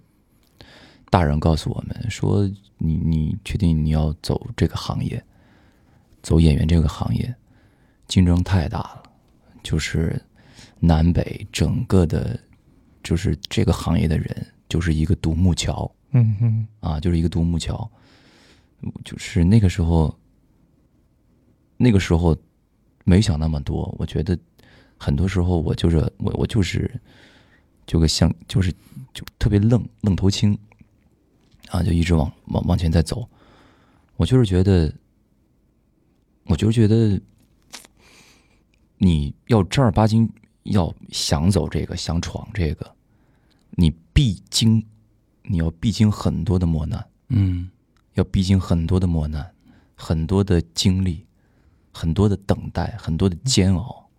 [1.09, 2.47] 大人告诉我们说
[2.77, 5.23] 你：“你确定你要走这个行业，
[6.21, 7.33] 走演员这个行业，
[8.07, 9.03] 竞争太大了，
[9.63, 10.21] 就是
[10.79, 12.39] 南北整个的，
[13.01, 17.89] 就是这个行业的人就是一个独木桥。”嗯嗯啊，就是一个独木桥。
[19.03, 20.17] 就是那个时候，
[21.75, 22.37] 那个时候
[23.03, 23.93] 没想那么多。
[23.99, 24.37] 我觉得
[24.97, 26.89] 很多时候我就是我我就是
[27.85, 28.71] 就个像就是
[29.13, 30.57] 就特别愣愣头青
[31.67, 33.27] 啊，就一直往往往前在走。
[34.15, 34.93] 我就是觉得，
[36.45, 37.21] 我就是觉得
[38.97, 40.29] 你要正儿八经
[40.63, 42.95] 要想走这个，想闯这个，
[43.71, 44.85] 你必经
[45.43, 47.05] 你要必经很多的磨难。
[47.29, 47.69] 嗯
[48.15, 49.49] 要必经很多的磨难，
[49.95, 51.25] 很多的经历，
[51.91, 54.09] 很多的等待，很多的煎熬，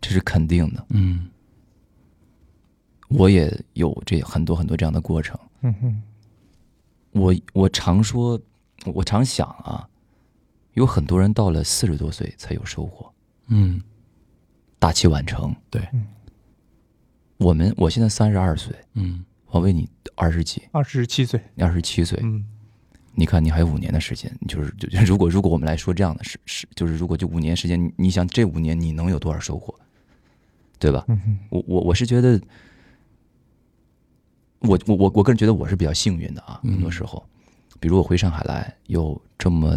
[0.00, 0.86] 这是肯定的。
[0.90, 1.28] 嗯
[3.08, 5.38] 我也有这很多很多这样的过程。
[5.62, 6.02] 嗯哼
[7.12, 8.38] 我我常说，
[8.84, 9.88] 我常想啊，
[10.74, 13.10] 有很多人到了四十多岁才有收获，
[13.46, 13.82] 嗯，
[14.78, 15.52] 大器晚成。
[15.70, 15.82] 对，
[17.38, 22.44] 我们我现在三十二岁，嗯王威你二十几，二十七岁，你二十七岁，嗯。
[23.14, 24.72] 你看你还有五年的时间，你就是
[25.04, 29.74] 如果如果我们来说这样的事是就是如果就五年时间，你你想这五年你能有多少收获，
[30.78, 31.04] 对吧？
[31.08, 32.40] 嗯嗯我我我是觉得，
[34.60, 36.74] 我我我我个人觉得我是比较幸运的啊，嗯。
[36.74, 37.26] 很多时候，
[37.80, 39.76] 比如我回上海来，有这么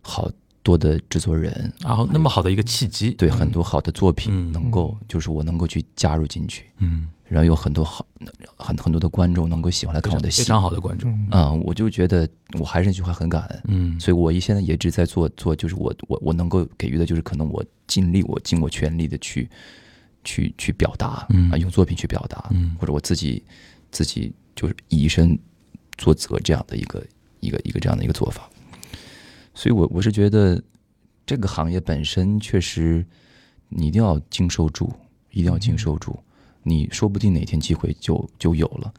[0.00, 0.28] 好
[0.64, 4.50] 多的制作人，然后那么好的一个契机，对很多好的作品嗯。
[4.50, 8.06] 能够就是我能够去加入进去，嗯，然后有很多好
[8.58, 13.98] 很很多的观众能够喜欢来看我的戏，非常好的观众，嗯嗯，我就觉得我还是那句话很感恩，嗯。
[13.98, 19.48] 所以我一现在也一直在做做，就是我我我能够给予的，就是可能我尽力，我尽我全力的去
[20.24, 21.50] 去去表达，嗯。
[21.50, 22.76] 啊，用作品去表达，嗯。
[22.78, 23.42] 或者我自己
[23.90, 25.38] 自己就是以身
[25.96, 27.02] 作则这样的一个
[27.40, 28.46] 一个一个这样的一个做法。
[29.54, 30.62] 所以我我是觉得
[31.24, 33.02] 这个行业本身确实
[33.70, 34.92] 你一定要经受住，
[35.30, 36.18] 一定要经受住，
[36.62, 38.92] 你说不定哪天机会就就有了，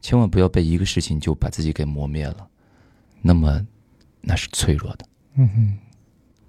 [0.00, 2.48] 千万不要被一个事情就把自己给磨灭了，
[3.22, 3.66] 那么
[4.20, 5.06] 那是脆弱的。
[5.34, 5.78] 嗯哼。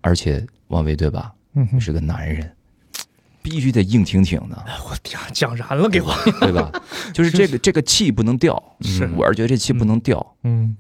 [0.02, 2.50] 而且王维对吧，嗯哼，是个男人，
[3.42, 6.72] 必须得硬挺挺的，我天，讲燃了给我，对吧？
[7.14, 10.78] 就是这个这个气不能掉，是我是觉得这气不能掉，嗯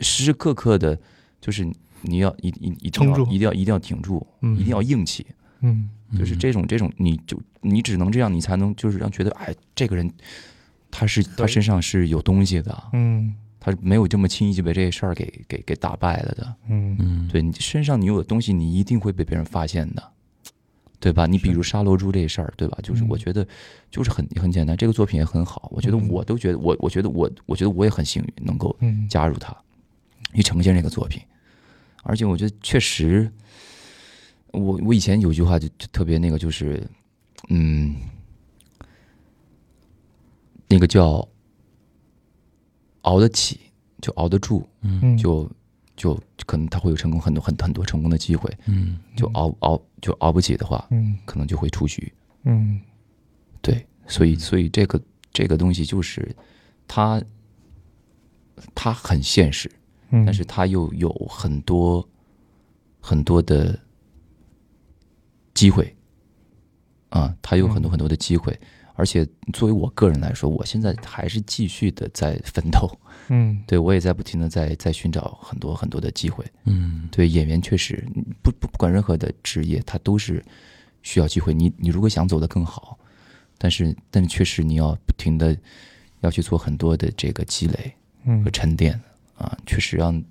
[0.00, 0.98] 时时刻刻的，
[1.40, 1.64] 就是
[2.00, 5.24] 你要一一一定撑住要一定要一定要挺住，嗯一定要硬气，
[5.60, 5.88] 嗯
[6.18, 10.10] 就是这种这种，你就你只能这样，你才能就是让觉得，哎，这个人
[10.90, 13.34] 他是他身上是有东西的，嗯。
[13.58, 16.54] 他没有这么轻易就被这事儿给给给打败了的。
[16.68, 16.96] 嗯。
[17.00, 20.12] 嗯，对你身上你有的东西，你一定会被别人发现的，
[21.00, 21.26] 对吧？
[21.26, 22.78] 你比如杀罗珠这事儿，对吧？
[22.80, 23.08] 就是嗯。
[23.10, 23.44] 我觉得
[23.90, 26.08] 就是很很简单，这个作品也很好，我觉得嗯。
[26.08, 29.08] 我都觉得我我觉得我我觉得我也很幸运能够嗯。
[29.08, 29.52] 加入他，
[30.32, 31.20] 去呈现这个作品，
[32.04, 33.28] 而且我觉得确实，
[34.56, 36.82] 我我以前有句话就就特别那个，就是
[37.50, 37.94] 嗯，
[40.68, 41.26] 那个叫
[43.02, 43.60] 熬得起
[44.00, 45.50] 就熬得住，嗯就
[45.96, 52.12] 就可能他会有成功很多很很多成功的机会，嗯就熬熬就熬不起的话，嗯可能就会出局。
[52.44, 52.80] 嗯。
[53.60, 55.00] 对，所以所以这个
[55.32, 56.34] 这个东西就是
[56.86, 57.20] 它
[58.74, 59.68] 它很现实，
[60.10, 62.08] 嗯，但是它又有很多
[63.00, 63.76] 很多的
[65.56, 65.92] 机会
[67.08, 68.56] 啊，他有很多很多的机会。
[68.98, 72.90] 而且作为我个人来说，我现在还是继续的在奋斗，
[73.28, 76.42] 嗯 对我也在不停的在在寻找很多很多的机会。
[76.64, 78.02] 嗯对演员确实
[78.42, 80.42] 不不不管任何的职业，他都是
[81.02, 81.52] 需要机会。
[81.52, 82.98] 你你如果想走得更好，
[83.58, 85.54] 但是但是确实你要不停的
[86.20, 87.92] 要去做很多的这个积累
[88.24, 88.98] 嗯和沉淀
[89.36, 90.24] 啊，确实让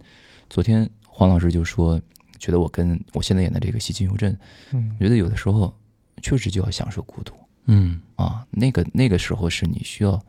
[0.50, 2.02] 昨天黄老师就说，
[2.40, 4.34] 觉得我跟我现在演的这个戏《金牛镇》，
[4.72, 5.76] 嗯觉得有的时候
[6.22, 7.34] 确实就要享受孤独
[7.66, 10.24] 嗯啊，那个那个时候是你需要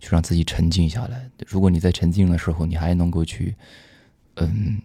[0.00, 1.30] 去让自己沉静下来。
[1.46, 3.54] 如果你在沉静的时候，你还能够去，
[4.36, 4.80] 嗯，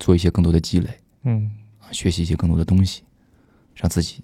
[0.00, 0.88] 做一些更多的积累，
[1.24, 1.50] 嗯
[1.92, 3.02] 学习一些更多的东西，
[3.74, 4.22] 让自己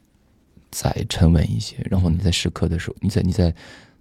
[0.70, 1.76] 再沉稳一些。
[1.90, 3.54] 然后你在时刻的时候，你在你在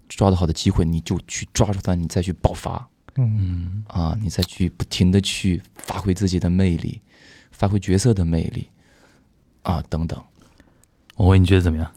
[0.07, 7.01] 抓到好的机会，你就去抓住它，你再去爆发嗯嗯，啊，你再去不停的去发挥自己的魅力，
[7.61, 8.67] 发挥角色的魅力
[9.61, 10.19] 啊，等等。
[11.15, 11.91] 我问你觉得怎么样？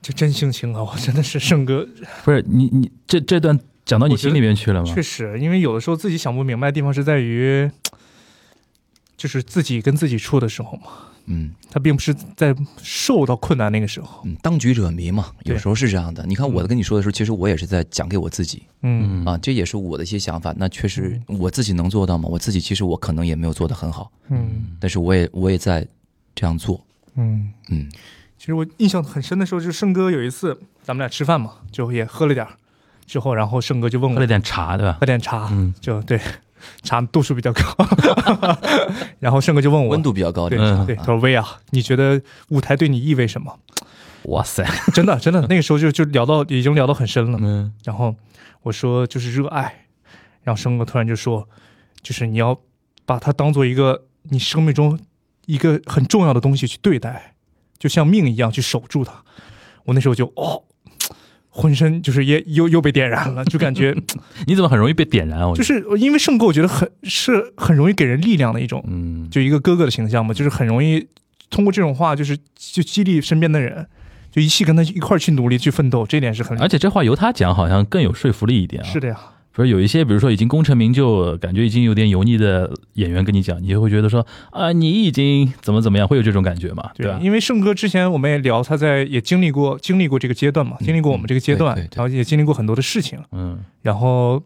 [0.00, 0.80] 这真性情啊！
[0.90, 1.86] 我真的是胜哥，
[2.24, 4.90] 不是你你这这段讲到你心里面去了吗？
[4.94, 7.70] 确实，因为有的时候自己想不明白的地方是在于，
[9.14, 14.22] 就是自己跟自己处的时候嘛，嗯他并不是在受到困难那个时候。
[14.24, 16.24] 嗯，当局者迷嘛，有时候是这样的。
[16.26, 20.54] 你看我跟你说的时候，其实我也是在讲给我自己嗯啊，这也是我的一些想法。
[20.56, 22.28] 那确实我自己能做到吗？
[22.30, 25.86] 我自己其实我可能也没有做得很好，嗯但是我也我也在
[26.34, 26.84] 这样做。
[27.16, 27.50] 嗯。
[27.68, 27.88] 嗯
[28.38, 32.54] 其实我印象很深的时候，就是胜哥有一次咱们俩吃饭嘛，就也喝了点儿，
[33.06, 34.96] 之后然后胜哥就问我喝了点茶对吧？
[35.00, 36.20] 喝点茶，嗯就对，
[36.82, 37.62] 茶度数比较高，
[39.20, 40.58] 然后胜哥就问我温度比较高，对。
[40.86, 43.58] 对，他说薇啊，你觉得舞台对你意味什么？
[44.26, 47.72] 哇塞，真的真的， 那个时候就就聊到已经聊到很深了，嗯。
[47.84, 48.14] 然后
[48.62, 49.86] 我说就是热爱，
[50.42, 51.48] 然后胜哥突然就说，
[52.02, 52.58] 就是你要
[53.04, 54.98] 把它当做一个你生命中
[55.46, 57.34] 一个很重要的东西去对待，
[57.78, 59.24] 就像命一样去守住它。
[59.84, 60.62] 我那时候就哦，
[61.54, 63.94] 浑身就是也又又被点燃了，就感觉
[64.48, 65.48] 你怎么很容易被点燃啊？
[65.48, 71.06] 我就是因为圣哥，我觉得很是很容易给人力量的一种，嗯，就一个哥哥的形象嘛，就是很容易
[71.50, 73.86] 通过这种话，就是就激励身边的人，
[74.30, 78.88] 就一起跟他一块儿去努力去奋斗，这点是很而且这话由他讲好像更有说服力一点啊。
[78.88, 79.16] 是的呀，
[79.52, 87.18] 不是有一些，比如说已经功成名就，感觉已经有点油腻的演员跟你讲，你就会觉得说啊，你已经怎么怎么样，会有这种感觉嘛，对吧？
[87.22, 94.42] 因为胜哥之前我们也聊，他在也经历过经历过这个阶段嘛，嗯经历过我们这个阶段，对对对然后也经历过很多的事情，嗯，然后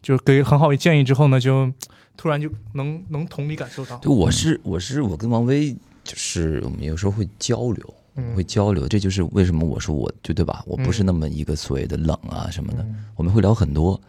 [0.00, 1.70] 就给很好的建议之后呢，就
[2.16, 5.70] 突然就能能同理感受到，对我是我是我跟王威，
[6.02, 10.62] 就是我们有时候会交流，嗯会交流，这就是为什么我说我就对吧？
[10.66, 14.00] 我不是那么一个所谓的冷啊什么的，我们会聊很多。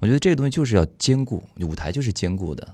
[0.00, 2.66] 我觉得这个东西就是要兼顾，舞台就是兼顾的，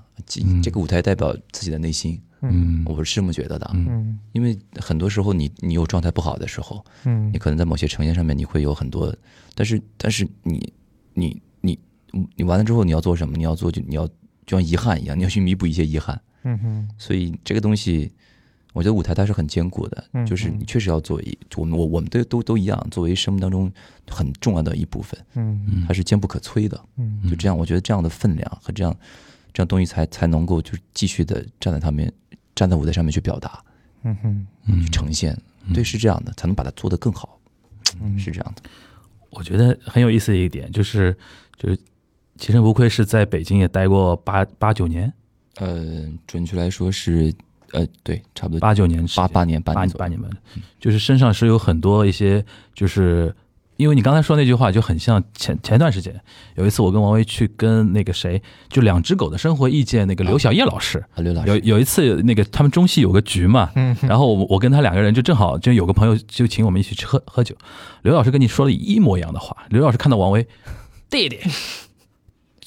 [0.63, 2.83] 这个舞台代表自己的内心，嗯。
[2.85, 4.17] 我是这么觉得的嗯。
[4.31, 7.29] 因为很多时候你你有状态不好的时候，嗯。
[7.33, 9.13] 你可能在某些呈现上面你会有很多，
[9.53, 10.73] 但是但是你
[11.13, 11.77] 你你
[12.35, 13.35] 你完了之后你要做什么？
[13.35, 14.07] 你要做就你要
[14.45, 16.19] 就像遗憾一样，你要去弥补一些遗憾。
[16.43, 16.89] 嗯哼。
[16.97, 18.09] 所以这个东西，
[18.77, 23.71] 我觉得舞台它是很坚固的，嗯就是你确实要做一我们我我们都都都一样，作为生命当中
[24.07, 26.79] 很重要的一部分，嗯它是坚不可摧的。
[26.97, 28.95] 嗯就这样，我觉得这样的分量和这样
[29.51, 32.13] 这样东西才才能够就是继续的站在上面
[32.53, 33.63] 站在舞台上面去表达、
[34.03, 35.35] 嗯哼嗯去呈现。
[35.73, 37.39] 对，是这样的，才能把它做得更好。
[37.99, 38.61] 嗯是这样的。
[39.31, 41.15] 我觉得很有意思的一点就是，
[41.57, 41.77] 就是
[42.37, 45.11] 其实无愧是在北京也待过八八九年，
[45.55, 47.33] 呃，准确来说是
[47.71, 49.99] 呃，对，差不多八九年八八年八八年左右。
[49.99, 50.29] 八年吧，
[50.79, 53.35] 就是身上是有很多一些，就是
[53.75, 56.19] 因为你刚才说那句话就很像前前段时间
[56.55, 67.55] 有一次我跟王威去跟那个谁，就两只狗的生活意见那个刘小叶老师，啊，刘老师，有有一次那个他们中戏有个局嘛，嗯然后我我跟他两个人就正好就有个朋友就请我们一起去喝喝酒，
[68.03, 70.47] 刘老师跟你说了一模一样的话，刘老师看到王威，
[71.09, 71.39] 弟弟。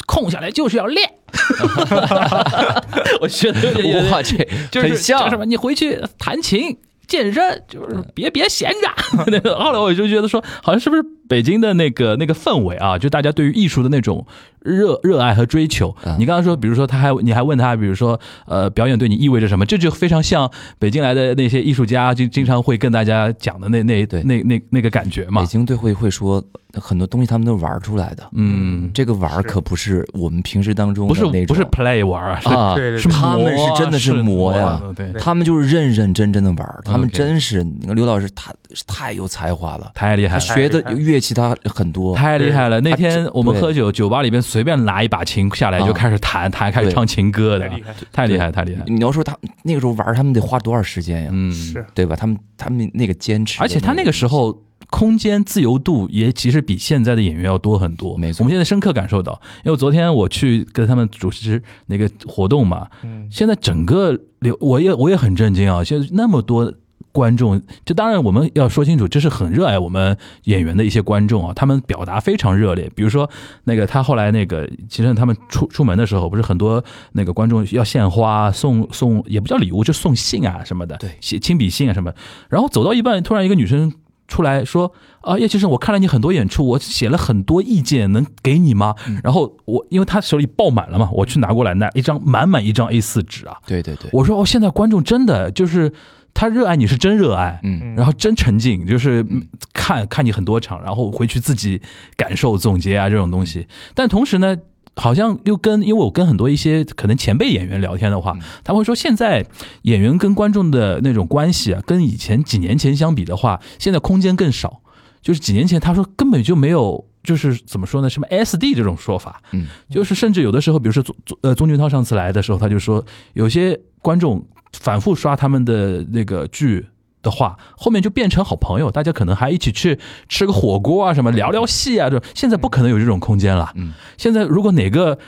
[0.07, 1.09] 空下来就是要练，
[3.21, 4.37] 我学的有点有点哇，这
[4.71, 5.45] 就是很像叫什么？
[5.45, 9.25] 你回去弹琴、健身，就是别别闲着。
[9.31, 14.27] 那个后来我就觉得说，好像是不是北京的那个那个氛围啊，就大家对于艺术的那种
[14.61, 15.95] 热热爱和追求。
[16.05, 19.65] 嗯你刚刚说，比如说他还你还问他，比如说呃，表演对你意味着什么？
[19.65, 25.47] 这就非常像北京来的那些艺术家，就经常会跟大家讲的那那对那那那个感觉嘛北。
[25.47, 26.43] 京队会会说
[26.75, 28.29] 很多东西他们都玩出来的。
[28.33, 38.53] 嗯，这个玩可不是我们平时当中不是那种不是 play 玩啊，是他们是真的是磨呀，对，他们就是认认真真的玩，他们真是，你看刘老师他
[38.87, 40.41] 太有才华了，太厉害了。
[40.41, 42.81] 学的乐器他很多，太厉害了！
[42.81, 48.85] 那天我们喝酒，酒吧里边随便拿一把琴下来就开始弹，弹开始唱情歌的太，厉害，太厉害，太厉害。
[48.87, 51.31] 你要说他那个时候玩，他们得花多少时间呀？
[51.33, 52.17] 嗯，是对吧？
[52.17, 58.17] 他们他们那个坚持，而且他那个时候空间自由度也其实比现在的演员要多很多。
[58.17, 65.85] 没错我们现在深刻感受到，因为昨天我去跟他们主持那个活动嘛，嗯现在整个流我也我也很震惊啊！
[65.85, 66.73] 现在那么多
[67.13, 72.91] 观众，这当然我们要说清楚，这是很热爱我们演员的一些观众啊，他们表达非常热烈。
[72.95, 73.29] 比如说
[73.65, 82.13] 那个他后来那个，其实他们出出门的时候，不是很多那个观众要献花送送，也不叫礼物，就送信啊什么的，对写亲笔信啊什么。
[82.49, 83.93] 然后走到一半，突然一个女生
[84.29, 84.93] 出来说
[85.23, 88.95] 啊，叶先生，我看了你很多演出，我写了很多意见，能给你吗？
[89.25, 95.93] 然后我因为他手里爆满了嘛，我去拿过来那一张满满一张 A 四纸啊，对对对，我说哦，现在观众真的就是
[96.33, 101.81] 他热爱你是真热爱，嗯然后真沉浸，就是嗯看看你很多场，然后回去自己
[102.17, 103.67] 感受总结啊这种东西。
[103.95, 104.57] 但同时呢，
[104.97, 109.45] 好像又跟因为我跟很多一些可能前辈演员聊天的话，他会说现在
[109.83, 114.81] 演员跟观众的那种关系啊，跟以前几年前相比的话，现在空间更少。
[115.21, 117.05] 就是几年前他说根本就没有。
[117.23, 118.09] 就是怎么说呢？
[118.09, 123.05] 什么 SD 这种说法，嗯，就是甚至有的时候，比如说宗宗呃宗俊涛上次来的时候，他就说
[123.35, 124.43] 有些观众
[124.73, 126.87] 反复刷他们的那个剧
[127.23, 129.99] 的话，后面就变成好朋友，大家可能还一起去
[130.29, 133.73] 吃个火锅啊，什么聊聊戏啊，这现在不可能有这种空间了。
[133.77, 135.19] 嗯，现在如果哪个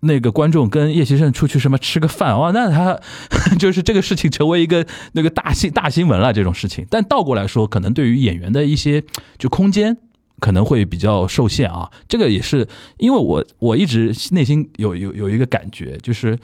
[0.00, 2.98] 那个观众跟叶先生出去什么吃个饭哇，那他
[3.58, 6.86] 就是这个事情成为一个那个大新大新闻了这种事情。
[6.90, 9.02] 但倒过来说，可能对于演员的一些
[9.38, 9.96] 就空间。
[10.40, 12.68] 可能会比较受限啊，这个也是
[12.98, 16.38] 因为我我一直内心有有有一个感觉，就是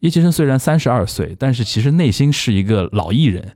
[0.00, 3.52] 叶先生虽然三十二岁，但是其实内心是一个老艺人。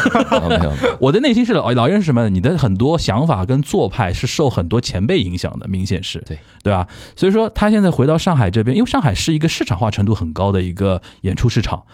[1.00, 2.28] 我的内心是老老艺人是什么？
[2.28, 6.86] 你的很多想法跟做派是受很多前辈影响的，明显是对对吧？
[7.16, 11.84] 所以说他现在回到上海这边，因为上海是一个市场化程度很高的一个演出市场。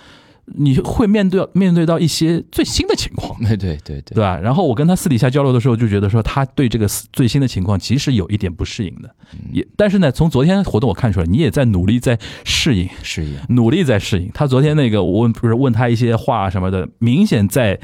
[0.55, 4.39] 你会面对面对到一些最新的情况， 对对对对对吧？
[4.39, 9.15] 然后我跟他私底下交流的时候，就觉得说他对这个最新的情况其实有一点不适应的，
[9.53, 14.31] 也但是呢，从昨天活动我看出来，你也在努力在适应，适应，努力在适应。
[14.33, 17.79] 他昨天那个我问不是问他一些话什么的，明显在。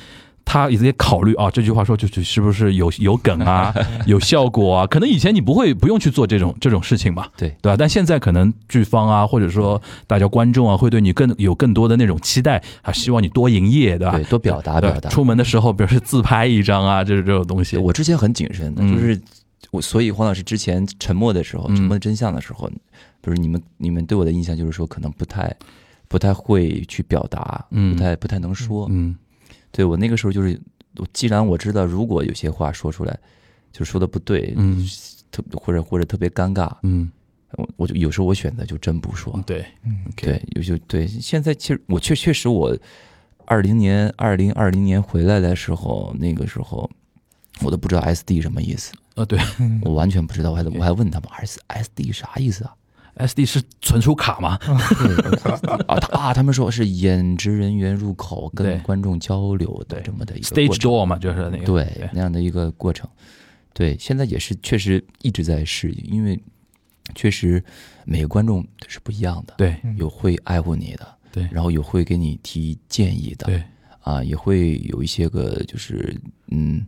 [0.44, 3.74] 他也在考虑啊，这句话说出去是不是有有梗啊，
[4.06, 4.86] 有效果啊？
[4.86, 7.76] 可能以前你不会不用去做这种这种事情嘛，对对吧？
[7.76, 14.12] 但现在可能剧方啊，或者说大家观众啊，会对你更有更多的那种期待啊，希望你多营业，对吧？
[14.16, 15.08] 对，多表达表达。
[15.08, 17.76] 出门的时候，比如是自拍一张啊，就是这种东西。
[17.76, 19.20] 我之前很谨慎的，嗯就是
[19.70, 22.70] 我，所以黄老师之前沉默的时候，嗯沉默的真相的时候，
[23.20, 25.52] 不是你们你们对我的印象就是说可能不太
[26.06, 28.86] 不太会去表达，嗯不太不太能说。
[28.90, 29.16] 嗯
[29.74, 30.58] 对我那个时候就是，
[30.98, 33.18] 我既然我知道如果有些话说出来，
[33.72, 34.86] 就说的不对，嗯
[35.32, 37.10] 特或者或者特别尴尬，嗯，
[37.56, 39.42] 我我就有时候我选择就真不说。
[39.44, 41.08] 对，嗯对，有就对。
[41.08, 42.76] 现在其实我确确实我
[43.46, 46.88] 二零年二零二零年回来的时候，那个时候
[47.62, 49.40] 我都不知道 SD 什么意思，呃，对
[49.82, 52.72] 我完全不知道，我还我还问他们 S SD 啥意思啊？
[53.16, 54.58] ，SD 是存储卡吗？
[55.86, 63.08] 啊，他啊，他们说是演职人员入口跟观众交流的这么的一个 Stage door 嘛，就是那个对那样的一个过程。
[63.72, 66.38] 对，现在也是确实一直在适应，因为
[67.14, 67.62] 确实
[68.04, 69.76] 每个观众是不一样的，对。
[69.96, 71.48] 有会爱护你的，对。
[71.50, 73.62] 然后有会给你提建议的，对。
[74.02, 76.14] 啊，也会有一些个就是
[76.50, 76.86] 嗯，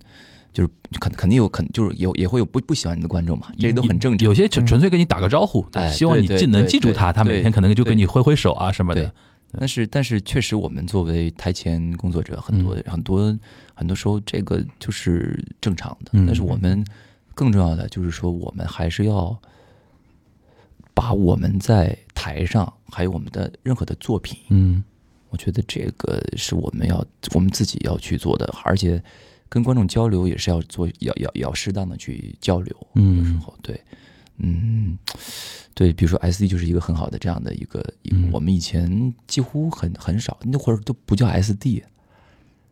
[0.57, 4.25] 就是肯肯定有肯就是有也会有不不喜欢你的观众嘛，这都很正常。
[4.25, 9.13] 有些纯纯粹跟你打个招呼，哎希望你记能记住他，他每天可能就跟你挥挥手啊什么的。
[9.59, 13.39] 但是但是确实，我们作为台前工作者，很多、很多
[13.75, 16.13] 很多时候这个就是正常的。
[16.13, 16.83] 嗯但是我们
[17.35, 19.39] 更重要的就是说，我们还是要
[20.95, 24.83] 把我们在台上还有我们的任何的作品，嗯
[25.29, 27.05] 我觉得这个是我们要
[27.35, 29.03] 我们自己要去做的，而且
[29.49, 32.75] 跟观众交流也是要做，要要要适当的去交流。
[32.95, 33.81] 嗯有时候对，
[34.39, 34.99] 嗯，
[35.75, 38.31] 对，比如说 SD 就是一个很好的这样的一个，嗯。
[38.33, 41.83] 我们以前几乎很很少，那会儿都不叫 SD，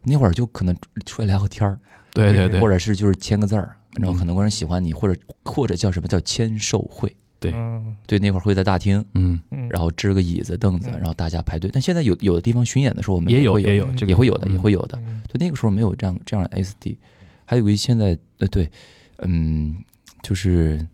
[0.02, 1.78] 那会儿就可能出来聊个天儿，
[2.12, 4.18] 对对对，或者是就是签个字儿，然后嗯。
[4.18, 7.14] 很多观众喜欢你，或者或者叫什么叫签售会，
[7.50, 9.04] 对嗯对，那会儿会在大厅。
[9.14, 11.70] 嗯嗯然后支个椅子、凳子，嗯然后大家排队。
[11.72, 14.96] 但现在有有的地方巡演的时候，我们也有也有这个也会有的，嗯也会有的。
[15.28, 16.96] 就，那个时候没有这样这样的 SD，
[17.44, 18.70] 还有一个现在呃对，
[19.18, 19.76] 嗯，
[20.22, 20.86] 就是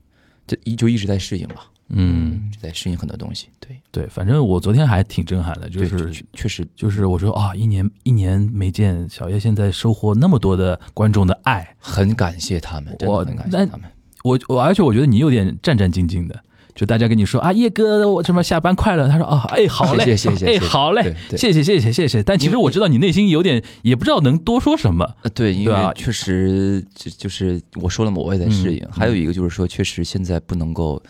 [0.46, 3.48] 就一就一直在适应吧，嗯在适应很多东西。
[3.58, 13.90] 对，对，反正我昨天还挺震撼的，就是确确实就是我说啊，一年一年没见小叶，现在收获那么多的观众的爱，很感谢他们，真我的很感谢他们。
[14.24, 16.42] 我我而且我觉得你有点战战兢兢的。
[16.72, 19.06] 就大家跟你说啊，叶哥，我什么下班快乐？
[19.08, 22.22] 他说啊，哎，好嘞，谢谢谢谢哎，好嘞谢谢谢谢谢谢。
[22.22, 25.16] 但其实我知道你内心有点也不知道能多说什么。
[25.22, 28.82] 呃，对，因为确实就就是我说了嘛，我也在适应。
[28.84, 31.02] 嗯还有一个就是说，确实现在不能够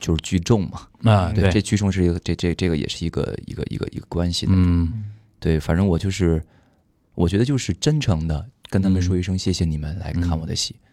[0.00, 4.52] 就是聚众嘛，啊，对，这聚众是一个这这这个也是一个一个一个一个关系的。
[4.54, 5.04] 嗯
[5.38, 6.42] 对，反正我就是，
[7.14, 10.83] 我觉得就是真诚的跟他们嗯说一声谢谢你们来看我的戏，嗯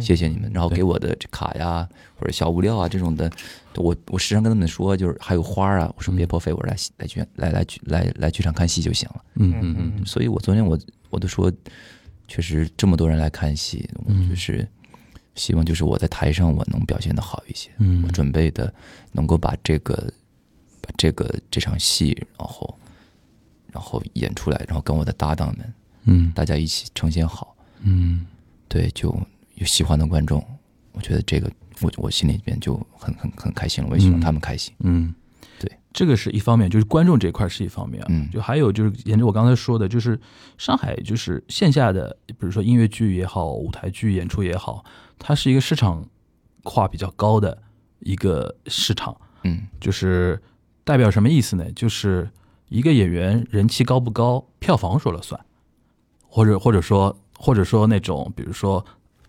[0.00, 1.88] 谢谢你们，然后给我的这卡呀
[2.18, 3.30] 或者小物料啊这种的，
[3.76, 9.24] 我我时常跟他们说，就是还有花啊，我说别破费，我说来来剧院来来剧来来剧场看戏就行了。
[9.36, 10.78] 嗯嗯嗯所以我昨天我
[11.08, 11.50] 我都说，
[12.28, 13.88] 确实这么多人来看戏，
[14.28, 14.66] 就是
[15.34, 18.02] 希望就是我在台上我能表现的好一些，嗯。
[18.06, 18.72] 我准备的
[19.12, 20.12] 能够把这个
[20.80, 22.78] 把这个这场戏，然后
[23.72, 25.74] 然后演出来，然后跟我的搭档们
[26.04, 26.32] 嗯。
[26.34, 28.26] 大家一起呈现好，嗯。
[28.68, 29.16] 对，就
[29.54, 30.44] 有喜欢的观众，
[30.92, 31.50] 我觉得这个
[31.80, 34.20] 我我心里边就很很很开心了，我也希望嗯。
[34.20, 34.74] 他们开心。
[34.80, 35.14] 嗯，
[35.58, 38.28] 对，这个是一方面，就是观众这一块是一方面啊，嗯。
[38.30, 40.18] 就还有就是沿着我刚才说的，就是
[40.58, 44.84] 上海就是线下的，比如说音乐剧也好，舞台剧演出也好，
[45.18, 46.06] 它是一个市场
[46.62, 47.62] 化比较高的
[48.00, 49.66] 一个市场，嗯。
[49.80, 50.42] 就是
[50.84, 51.70] 代表什么意思呢？
[51.72, 52.28] 就是
[52.68, 55.40] 一个演员人气高不高，票房说了算，
[56.28, 58.84] 或者或者说或者说那种，比如说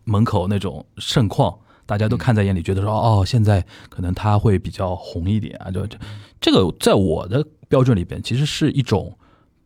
[0.05, 1.53] 门口那种盛况，
[1.85, 5.97] 大家都看在眼里，觉得说哦，现在可能他会比较红一点啊，就这
[6.39, 9.17] 这个在我的标准里边，其实是一种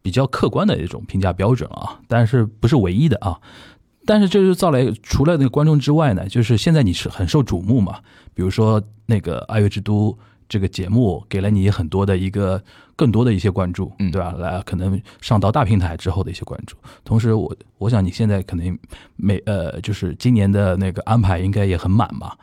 [0.01, 3.39] 比较客观的一种评价标准了啊，但是不是唯一的啊。
[4.05, 7.99] 但是这就造来，除了那个观众之外呢，就是现在你是很受瞩目嘛，
[8.33, 10.11] 比如说那个《爱乐之都》
[10.49, 12.61] 这个节目，给了你很多的一个
[12.95, 14.33] 更多的一些关注，嗯对吧？
[14.37, 16.75] 来，可能上到大平台之后的一些关注。
[17.05, 18.77] 同时我，我想你现在可能
[19.15, 22.35] 每呃，就是今年的那个安排应该也很满吧？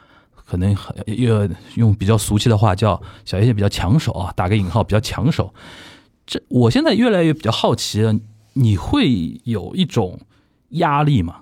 [0.46, 5.52] 可能很用用比较俗气的话叫小叶比较抢手啊，打个引号，比较抢手。
[6.24, 8.16] 这我现在越来越比较好奇了，
[8.52, 10.20] 你会有一种
[10.70, 11.40] 压力吗？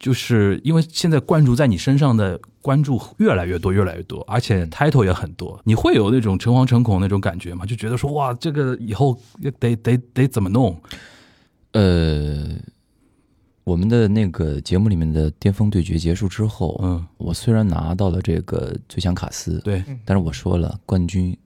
[0.00, 7.66] 就是因为现在关注在你身上的关注越来越多，越来越多，而且 title 也很多，你会有那种诚惶诚恐那种感觉吗？
[7.66, 9.16] 就觉得说哇，这个以后
[9.60, 10.80] 得得得怎么弄？
[11.72, 12.48] 呃，
[13.62, 19.84] 我们的那个节目里面的巅峰对决结束之后，嗯，我虽然拿到了这个最强卡司，对。
[20.04, 21.36] 但是我说了，冠军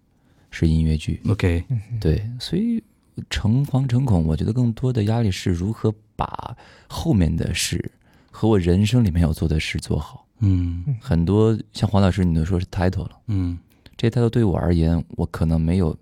[0.50, 1.64] 是音乐剧，，OK，
[2.00, 2.82] 对，所以
[3.28, 6.56] 诚惶诚恐，我觉得更多的压力是如何把
[6.88, 7.90] 后面的事
[8.36, 10.26] 和我人生里面要做的事做好。
[10.40, 10.84] 嗯。
[11.00, 13.56] 很多像黄老师你都说是 title 了，嗯。
[13.96, 15.96] 这 title 对我而言，我可能没有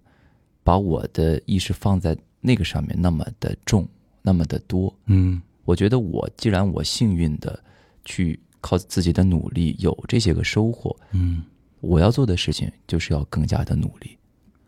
[0.64, 3.86] 把我的意识放在那个上面那么的重，
[4.22, 4.92] 那么的多。
[5.06, 5.42] 嗯。
[5.66, 7.62] 我觉得我既然我幸运的
[8.02, 11.44] 去靠自己的努力有这些个收获，嗯。
[11.80, 14.16] 我要做的事情就是要更加的努力。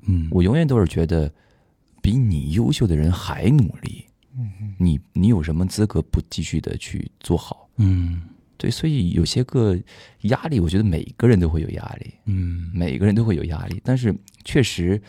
[0.03, 1.33] 嗯，我永远都是觉得，
[2.03, 4.05] 比你优秀的人还努力，
[4.79, 7.69] 你你有什么资格不继续的去做好？
[7.77, 8.23] 嗯
[8.57, 9.77] 对，所以有些个
[10.23, 13.81] 压力，我觉得每个人都会有压力，嗯每个人都会有压力。
[13.85, 14.15] 但是
[14.45, 15.01] 确实，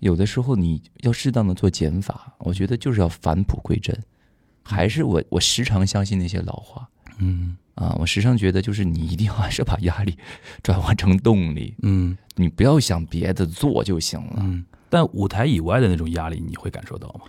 [0.00, 3.96] 有的时候你要适当的做减法，我觉得就是要返璞归真。
[4.62, 10.16] 还是我我时常相信那些老话嗯啊，我时常觉得就是你一定要 还是把压力
[10.62, 14.36] 转化成动力，嗯你不要想别的，做就行了。
[14.40, 14.64] 嗯。
[14.88, 17.20] 但舞台以外的那种压力，你会感受到吗？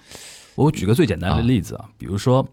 [0.55, 2.47] 我举个最简单的例子啊，比如说，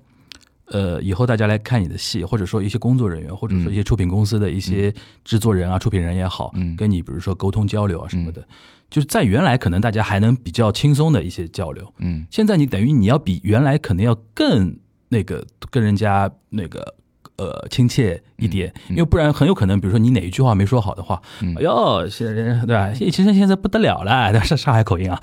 [0.66, 4.92] 呃，以后大家来看你的戏，或者说一些工作人员，或者说一些出品公司的一些
[5.24, 6.76] 制作人啊、出品人也好，嗯。
[6.76, 8.46] 跟你比如说沟通交流啊什么的，
[8.90, 12.26] 就是在原来可能大家还能比较轻松的一些交流，嗯。
[12.30, 14.78] 现在你等于你要比原来可能要更
[15.08, 16.94] 那个跟人家那个
[17.38, 22.92] 呃亲切一点，因为不然很有可能，比如说你哪一句话没说好的话，嗯哎呦，现在人对吧？
[22.92, 24.44] 其实现在不得了了，对吧？
[24.44, 25.18] 上上海口音啊，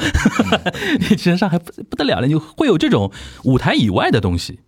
[1.09, 3.11] 其实上海不不得了了，你会有这种
[3.43, 4.59] 舞台以外的东西。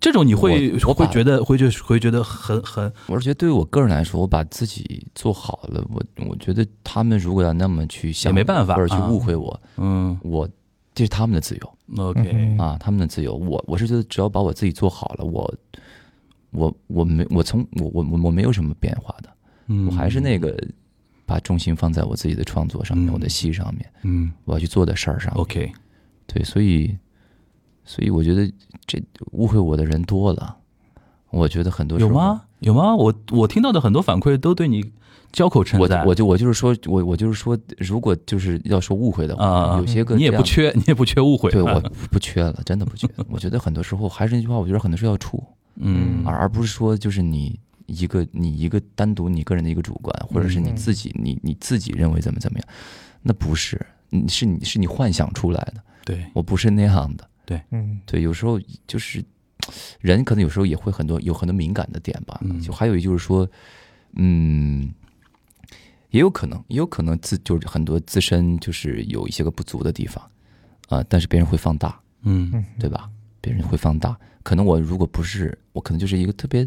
[0.00, 10.48] 这种你会我我会觉得会觉会觉得很很我是觉得对于我个人来说，我把自己做好了，我我觉得他们如果要那么去想，也没办法或者去啊误会我，嗯我
[10.94, 13.34] 这是他们的自由 OK 嗯啊，他们的自由。
[13.34, 15.52] 我我是觉得只要把我自己做好了，我
[16.52, 19.28] 我我没我从我我我我没有什么变化的，
[19.66, 20.56] 嗯，我还是那个
[21.26, 25.42] 把重心放在我自己的创作上面，嗯我的戏上面，嗯我要去做的事儿上面。
[25.42, 25.72] OK
[26.26, 26.96] 对，所以
[27.84, 28.50] 所以我觉得
[28.86, 30.56] 这误会我的人多了，
[31.30, 32.42] 我觉得很多有吗？
[32.60, 32.94] 有吗？
[32.94, 34.92] 我我听到的很多反馈都对你
[35.32, 43.08] 交口称我赞，我就我就是说，我我就是说，如果就是要说误会的话，啊，有些个你也，不缺，你也不缺误会，对啊我不不缺了，真的不缺。
[43.28, 45.42] 我觉得很多时候还是那句话，我觉得很多时候要处，
[45.76, 52.68] 嗯而而不是说就是你一个你一个单独你个人的一个主观，或者是你嗯自己你你自己认为怎么怎么样，
[53.22, 57.28] 那不是，你是你是你幻想出来的，对，我不是那样的。
[57.70, 59.22] 嗯对，有时候就是
[60.00, 62.40] 人可能有时候也会很多有很多敏感的点吧。
[62.42, 63.46] 嗯就还有就是说，
[64.14, 64.90] 嗯，
[66.10, 70.26] 也有可能，也有可能自就是很多自身就是有一些个不足的地方
[70.88, 73.10] 啊、但是别人会放大，嗯嗯对吧？
[73.42, 74.18] 别人会放大。
[74.42, 76.66] 可能我如果不是，我可能就是一个特别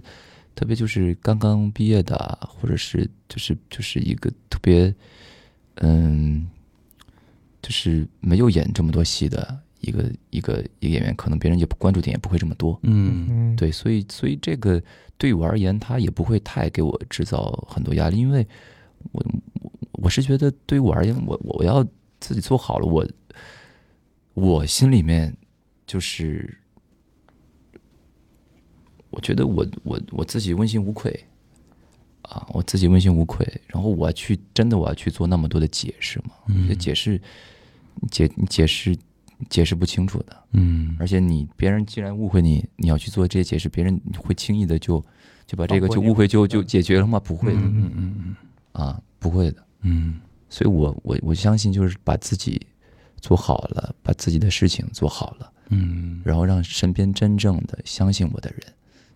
[0.53, 4.93] 特别就是刚刚毕业的，或者是就是就是一个特别
[5.75, 6.47] 嗯，
[7.61, 12.79] 就是没有演这么多戏的一个一个一个演员，可能别人也不关注点也不会这么多。
[12.83, 14.81] 嗯嗯，对，所以所以这个
[15.17, 18.47] 对于我而言，他也不会太给我制造很多压力，因为
[19.11, 19.25] 我
[19.61, 21.85] 我我是觉得对于我而言，我我要
[22.21, 23.05] 自己做好了，我
[24.33, 25.35] 我心里面
[25.85, 26.57] 就是
[29.15, 31.17] 我觉得我我我自己问心无愧。
[32.27, 36.75] 啊，我自己问心无愧，然后我要去真的我要去做那么多的解释嘛，嗯。
[36.75, 37.21] 解释
[38.09, 38.97] 解解释
[39.47, 40.35] 解释不清楚的。
[40.53, 40.97] 嗯。
[40.99, 44.99] 而且你别人既然误会你，你要去做这些解释，别人会轻易的就
[45.45, 47.19] 就把这个就误会就就解决了吗？
[47.19, 48.35] 不会的、嗯嗯嗯。
[48.71, 49.63] 啊，不会的。
[49.81, 50.19] 嗯。
[50.49, 52.59] 所以我我我相信就是把自己
[53.21, 56.23] 做好了，把自己的事情做好了，嗯。
[56.25, 58.61] 然后让身边真正的相信我的人、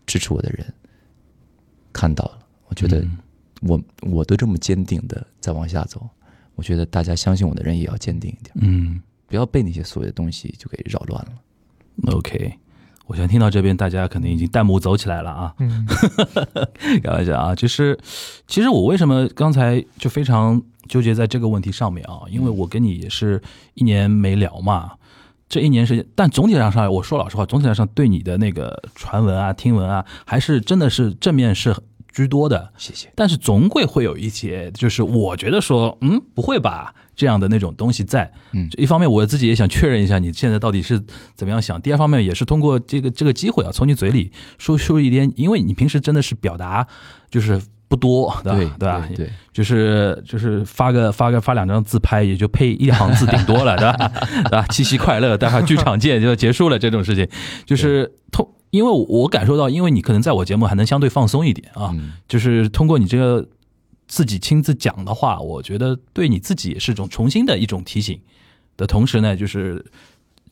[0.09, 0.65] 支持我的人
[1.93, 2.39] 看到了。
[2.67, 3.05] 我觉得
[3.61, 6.09] 我我都这么坚定的在往下走，
[6.55, 11.31] 我觉得大家相信我的人也要坚定一点，嗯不要被那些所谓的东西就给扰乱了。
[12.15, 12.57] ，OK。
[13.05, 15.55] 我想听到这边，大家肯定已经弹幕走起来了啊！
[15.57, 15.83] 嗯，
[17.01, 17.97] 开玩笑啊，就是
[18.45, 22.21] 其实我为什么刚才就非常纠结在这个问题上面啊？
[22.29, 23.41] 因为我跟你也是
[23.73, 24.91] 一年没聊嘛，
[25.49, 31.75] 这一年时间，但总体上上来，我说老实话，总体上对你的那个传闻啊、听闻啊，还是真的是正面是
[32.13, 32.71] 居多的。
[32.77, 33.11] 谢谢。
[33.15, 38.31] 但是总归会有一些，就是我觉得说，嗯，不会吧，这样的那种东西在。
[38.51, 46.87] 嗯一方面我自己也想确认一下你现在到底是怎么样想，第二方面也是通过这个这个机会啊，从你嘴里说出一点，因为你平时真的是表达
[47.31, 47.59] 就是
[47.89, 48.57] 不多，对吧？
[48.57, 49.05] 对对吧？
[49.09, 54.11] 对对就是就是发个发个发两张自拍，也就配一行字顶多了， 对吧？
[54.43, 54.65] 对吧？
[54.69, 57.27] 七夕快乐，待会儿剧场见就结束了这种事情，
[57.65, 63.45] 就是通，因为我感受到，因为你可能在我节目还能相对放松一点啊，嗯就是通过你这个
[64.07, 68.21] 自己亲自讲的话，我觉得对你自己也是一种重新的一种提醒
[68.77, 69.83] 的同时呢，就是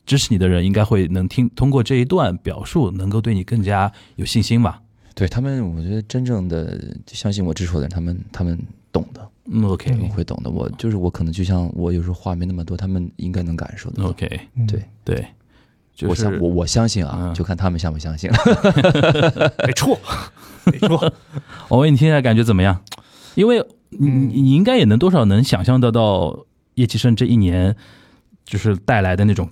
[0.04, 4.80] 支持你的人应该会能听通过这一段表述，能够对你更加有信心吧。
[5.18, 8.56] 对他们，我觉得真正的相信我、支持我的人，他们他们
[8.92, 10.50] 懂的，嗯，OK 他们会懂的。
[10.50, 14.10] 我就是我，可能就像我有时候话没那么多，他们应该能感受得到。
[14.10, 15.26] OK，嗯对，对，
[15.92, 18.30] 就是我相我我相信啊，嗯就看他们相不相信。
[19.66, 19.98] 没错，
[20.66, 21.12] 没错，
[21.68, 22.80] 我问你听起来感觉怎么样？
[23.34, 23.58] 因为
[23.88, 27.74] 你嗯你你应该也能多少能想象得到叶启胜这一年
[28.44, 29.50] 就是带来的那种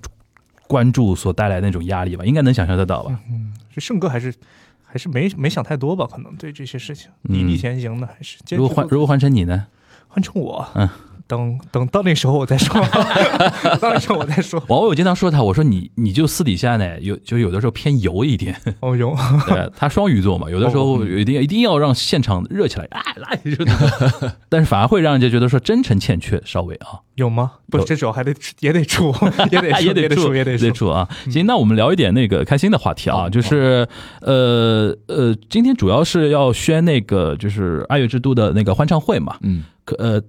[0.65, 3.19] 关注所带来的那种压力吧，应该能想象得到吧？
[3.29, 4.33] 嗯，这胜哥还是
[4.87, 6.07] 还是没没想太多吧？
[6.09, 9.67] 可能对这些事情嗯砥砺前行的，还是如果换如果换成你呢？
[10.07, 10.89] 换成我，嗯，
[11.27, 12.79] 等等到那时候我再说，
[13.81, 14.63] 到那时候我再说。
[14.67, 19.13] 王伟，我经常说他，我说你你就私底下呢，有就有的时候偏油一点，哦油，
[19.45, 23.65] 对，他双鱼座嘛，有的时候一定一定要让现场热起来啊，来就，
[24.49, 27.51] 但是反而会让人家觉得说真诚欠缺，稍微啊，有吗？
[27.69, 29.13] 不，有这主要还得也得出，
[29.51, 30.65] 也得也得出出，也得出。
[30.65, 31.07] 得出啊。
[31.29, 33.85] 行，那我们聊一点那个开心的话题啊，就是
[34.21, 40.21] 呃呃，今天主要是要宣那个就是爱乐之都的那个欢唱会嘛，嗯，可呃。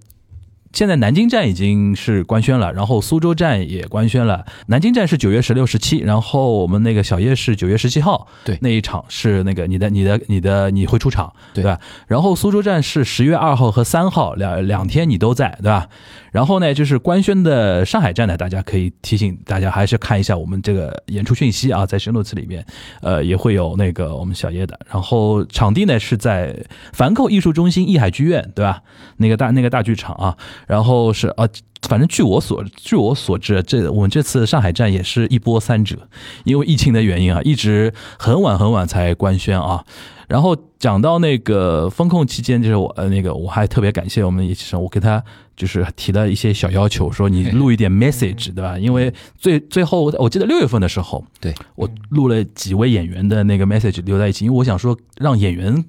[0.73, 4.45] 现在南京站已经是官宣了，然后苏州站也官宣了。
[4.66, 11.81] 南京站是九月十六、十七，然后我们那个小叶是九月十七号，对那一场是那个你的、你的、你的你会出场，对吧？
[12.07, 15.89] 然后苏州站是十月二号和三号两两天你都在，对吧？
[16.33, 22.64] 然后呢，就是官宣的上海站呢，大家可以提醒大家还是看一下我们这个演出讯息啊，在宣诺词里面，
[23.01, 24.79] 呃，也会有那个我们小叶的。
[24.91, 26.55] 然后场地呢是在
[26.93, 28.83] 凡寇艺术中心艺海剧院，对吧？
[29.16, 31.49] 那个大那个大剧场啊，然后是啊。
[31.83, 35.97] 反正据我所据我所知，这我们这次上海站也是一波三折，
[36.43, 39.85] 因为疫情的原因啊，一直很晚很晚才官宣啊。
[40.29, 45.20] 然后讲到那个风控期间，就是我呃那个我还特别感谢我们叶先生，我给他
[45.57, 48.79] 就是提了一些小要求，说你录一点 message 对吧？
[48.79, 55.85] 因为最最后我记得六月份的时候，对我录了几位演员的那个 message 留在一起，因为我想说让演员。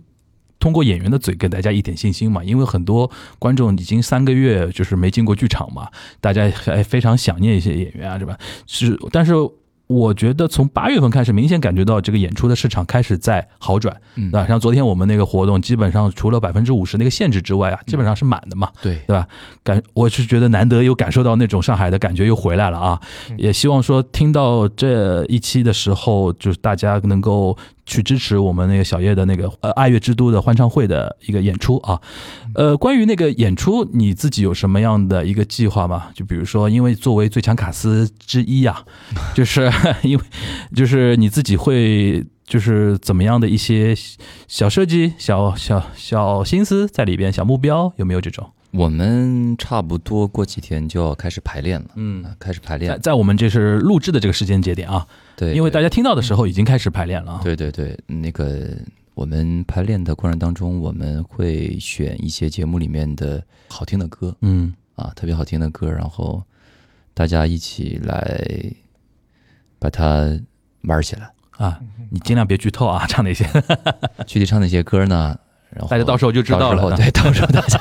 [0.62, 3.10] 通过演员的嘴给大家一点信心嘛，因为很多
[3.40, 5.88] 观众已经三个月就是没进过剧场嘛，
[6.20, 8.38] 大家还非常想念一些演员啊，是吧？
[8.68, 9.32] 是，但是
[9.90, 14.30] 我觉得从八月份开始，明显感觉到这个演出的市场开始在好转，嗯。
[14.30, 14.46] 对吧？
[14.46, 19.28] 像昨天我们那个活动，基本上除了百分之五十那个限制之外啊，基本上是满的嘛，对，对吧？
[19.64, 23.02] 感我是觉得难得有感受到那种上海的感觉又回来了啊，
[23.36, 27.58] 也希望说听到这一期的时候，就是大家能够
[27.90, 32.00] 去支持我们那个小叶的那个呃爱乐之都的欢唱会的一个演出啊。
[32.54, 36.10] 呃，关于那个演出，你自己有什么样的一个计划吗？
[36.14, 38.86] 就比如说，因为作为最强卡司之一啊，
[39.34, 39.70] 就是
[40.04, 40.24] 因为
[40.76, 42.24] 就是你自己会。
[42.50, 43.96] 就是怎么样的一些
[44.48, 48.50] 小设计、小小小心思在里边，小目标有没有这种？
[48.72, 53.00] 我们差不多过几天就要开始排练了，嗯啊，开始排练。
[53.02, 57.42] 在我们这是录制的这个时间节点啊，对，因为大家家听到的时候已经开始排练了啊。
[57.44, 58.70] 对对对，那个
[59.16, 66.44] 我们排练的过程当中，我们会选一些节目里面的好听的歌嗯，啊，特别好听的歌，然后
[67.14, 68.72] 大家一起来
[69.80, 70.40] 把它
[70.84, 71.32] 玩起来。
[71.58, 73.46] 啊，你尽量别剧透啊，唱哪些，
[74.26, 75.38] 具体唱哪些歌呢？
[75.72, 76.96] 然后大家到时候就知道了。
[76.96, 77.78] 对，到时候大家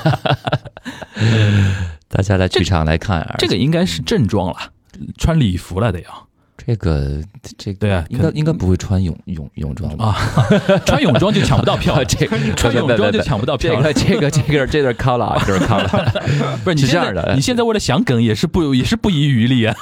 [2.07, 3.35] 大家来剧场来看。
[3.37, 4.71] 这个应该是正装了，
[5.17, 6.28] 穿礼服了得要
[6.65, 7.21] 这个
[7.57, 10.07] 这个对啊应该应该不会穿泳泳泳装吧？
[10.07, 10.15] 啊，
[10.85, 13.83] 穿泳装就抢不到票， 这个穿泳装就抢不到票了。
[13.83, 16.23] 个这个这个这段卡了啊，这段卡了。
[16.63, 19.75] 不是你是这样的你现在为了想梗也是不也是不遗余力啊。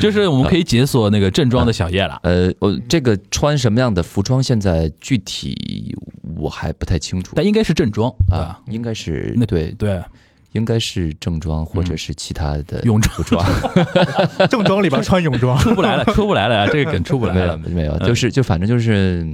[0.00, 2.18] 就是我们可以解锁那个正装的小叶了。
[2.22, 5.94] 呃，我这个穿什么样的服装，现在具体
[6.36, 10.00] 我还不太清楚但应该是正装啊啊，，应该是那对，对，
[10.52, 13.44] 应该是正装或者是其他的泳装服装。
[14.48, 17.58] 正装里边穿泳装，出不来了，出不来了，这个梗出不来没有了。
[17.58, 19.26] 没有，就是就反正就是，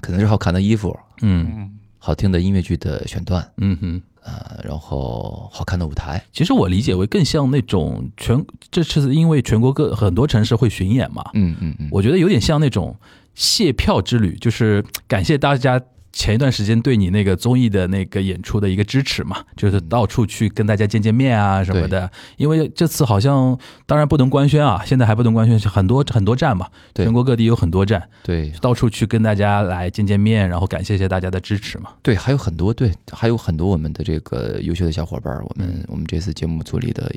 [0.00, 4.02] 可能是好看的衣服，嗯嗯，好听的音乐剧的选段，嗯哼。
[4.26, 12.96] 呃，然后好看的舞台，其实我理解为更像那种全，这次因为全国各很多城市会巡演嘛，嗯嗯嗯，我觉得有点像那种
[13.36, 15.80] 谢票之旅，就是感谢大家
[16.16, 22.10] 前一段时间对你那个综艺的那个演出的一个支持嘛，就是到处去跟大家见见面啊什么的。
[22.38, 31.90] 因为这次好像当然不能官宣啊，现在还不能官宣，很多很多站嘛，对全国各地有很多站，对到处去跟大家来见见面，然后感谢一下大家的支持嘛。
[32.00, 37.14] 对，还有很多对，还有很多我们的这个优秀的小伙伴儿，我们我们这次节目组里的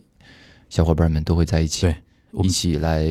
[0.68, 1.95] 小伙伴们都会在一起，对
[2.43, 3.02] 一起来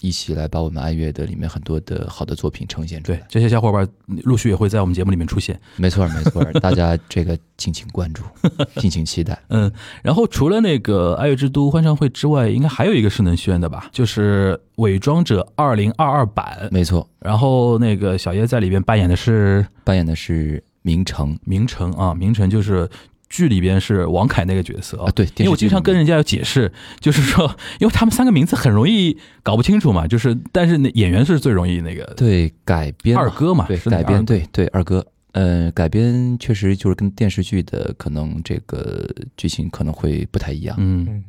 [0.00, 3.88] 一起来把我们爱乐的里面很多的好的作品呈现出来。，对这些小伙伴
[4.24, 5.58] 陆续也会在我们节目里面出现。
[5.76, 8.22] 没错没错， 大家这个敬请关注，
[8.80, 9.38] 敬请期待。
[9.48, 9.70] 嗯，
[10.02, 13.88] 然后除了那个《爱乐之都》欢唱会之外，应该还有一个是能宣的吧？
[13.92, 22.88] 就是《伪装者二零二二版》，没错，然后那个小叶在里边扮演的是扮演的是明成明成啊，明成就是
[23.28, 25.10] 剧里边是王凯那个角色啊啊，。
[25.12, 26.70] 对，因为我经常跟人人家要解释，
[27.00, 35.06] 就是说， 因为他们三个名字很容易搞不清楚嘛，就是但是那演员是最容易那个对改编二哥嘛，对改编，对对二哥。
[35.32, 39.04] 呃，改编确实就是跟电视剧的可能这个
[39.36, 40.76] 剧情可能会不太一样。
[40.78, 41.24] 嗯嗯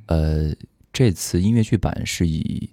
[0.50, 0.56] 呃，
[0.94, 2.70] 这次音乐剧版是以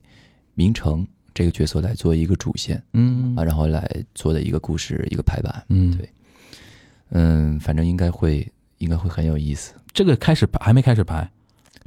[0.55, 5.65] 明成这个角色来做一个主线嗯啊，然后来做的一个故事一个排版。
[5.71, 6.11] 嗯，对
[7.13, 8.47] 嗯，反正应该会
[8.83, 9.73] 应该会很有意思。
[9.93, 11.31] 这个开始排还没开始排，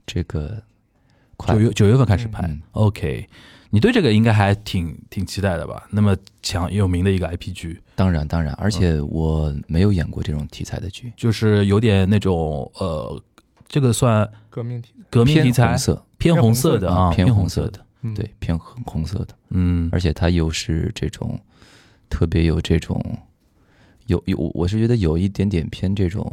[0.07, 0.61] 这个
[1.35, 1.53] 快。
[1.53, 2.47] 九月九月份开始排。
[2.47, 2.61] 嗯。
[2.71, 3.27] OK，
[3.69, 5.85] 你对这个应该还挺挺期待的吧？
[5.91, 13.21] 那么强有名的一个 IP 剧，当然当然，而且我没有演过这种题材的剧，就是有点那种呃，
[13.67, 15.67] 这个算革命题材，革命题材？
[15.67, 16.05] 红，色。
[16.17, 21.37] 偏红色的啊，偏红红色的，嗯，对，偏红红色的，嗯，而且它又是这种
[22.09, 22.99] 特别有这种
[24.07, 26.25] 有有，我是觉得有一点点偏这种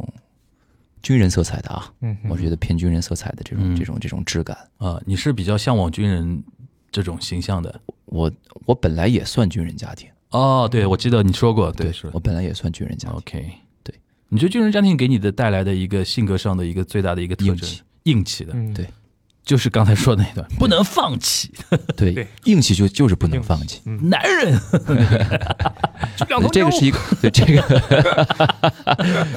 [1.03, 3.75] 军人色彩的啊，嗯，我觉得偏军人色彩的这种、嗯。
[3.75, 4.57] 这种这种质感。
[4.77, 6.41] 啊，你是比较向往军人
[6.91, 7.79] 这种形象的？
[8.05, 8.31] 我
[8.65, 10.67] 我本来也算军人家庭，哦。
[10.71, 12.09] 对，我记得你说过，对，是。
[12.13, 13.51] 我本来也算军人家庭，OK，
[13.83, 13.93] 对。
[14.29, 17.55] 你觉得军人家庭给你的带来的一个性格上的一个最大的一个特征？
[17.55, 18.73] 硬气，硬气的，嗯。
[18.73, 18.87] 对
[19.43, 21.51] 就是刚才说的那段，不能放弃，
[21.97, 23.81] 对，对硬气就就是不能放弃。
[23.85, 24.59] 男人。
[26.51, 27.61] 这个是一个，对这个，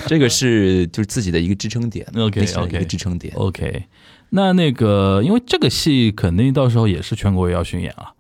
[0.07, 3.35] 这个是就是自己的一个支撑点 OK，OK 个支撑点。
[3.35, 3.85] OK，
[4.31, 8.13] 那那个，因为这个戏肯定到时候也是全国要巡演啊。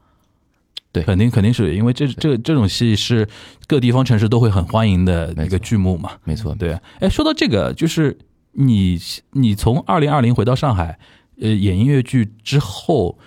[0.90, 1.04] 对。
[1.04, 3.28] 肯定肯定是因为这这这种戏是
[3.66, 6.12] 各地方城市都会很欢迎的一个剧目嘛。
[6.24, 8.16] 没错，对，哎，说到这个，就是
[8.52, 8.98] 你
[9.32, 10.98] 你从二零二零回到上海，
[11.40, 13.18] 呃，演音乐剧之后，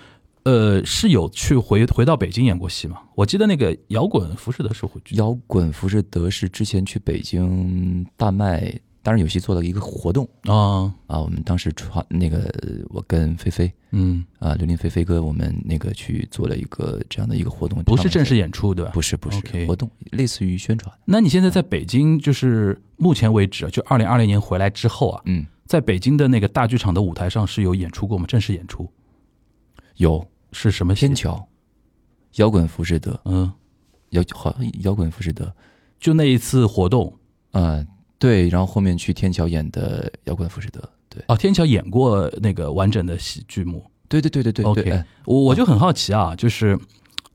[0.44, 3.02] 呃，是有去回回到北京演过戏吗？
[3.16, 11.20] 我记得那个摇滚浮士德是回去摇滚浮士德是之前去北京大麦，当然有戏做了一个活动啊，啊。
[11.20, 12.52] 我们当时传那个，
[12.90, 18.92] 我跟菲菲嗯，啊，刘林菲菲哥，我们那个去做了一个这样的一个活动，不是正式演，出对吧？
[18.92, 20.94] 不是不是活动，类似于宣传。
[21.06, 28.26] 那你现在在北京，就是目前为止，就二零二零年回来之后啊，嗯，在北京的那个大剧场的舞台上是有演出过吗？
[28.28, 28.92] 正式演出？
[29.98, 30.28] 有。
[30.52, 31.02] 是什么戏？
[31.02, 31.14] 天？
[31.14, 31.48] 桥，
[32.38, 33.54] 摇滚浮士德，嗯，
[34.10, 35.54] 摇好摇滚浮士德，
[36.00, 37.16] 就那一次活动？
[37.52, 43.86] 嗯，对，然后后面去天桥演的摇滚浮士德，对，哦，天桥演过那个完整的戏剧目。
[44.08, 45.06] 对对对对对 OK，对，哎。
[45.26, 46.76] 我我就很好奇啊，就是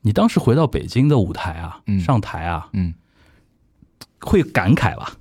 [0.01, 2.01] 你当时回到北京的舞台啊，嗯。
[2.01, 2.93] 上台啊，嗯，
[4.23, 5.17] 会感慨吧？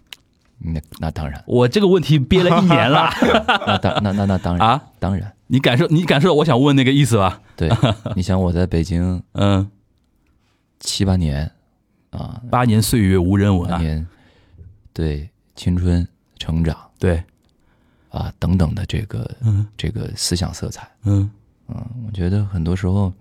[0.64, 3.09] 那那当然，我这个问题憋了一年了。
[3.68, 4.84] 那当那那那当然啊！
[4.99, 7.41] 当然，你感受你感受到我想问那个意思吧？
[7.55, 7.70] 对，
[8.16, 9.70] 你想我在北京 嗯，
[10.80, 11.51] 七八年
[12.11, 14.07] 啊，八年岁月无人闻啊，八年，
[14.93, 16.07] 对青春
[16.38, 16.78] 成长。
[16.97, 17.22] 对，
[18.09, 19.68] 啊等等的这个嗯。
[19.76, 21.30] 这个思想色彩，嗯。
[21.68, 21.76] 嗯，
[22.07, 23.11] 我觉得很多时候，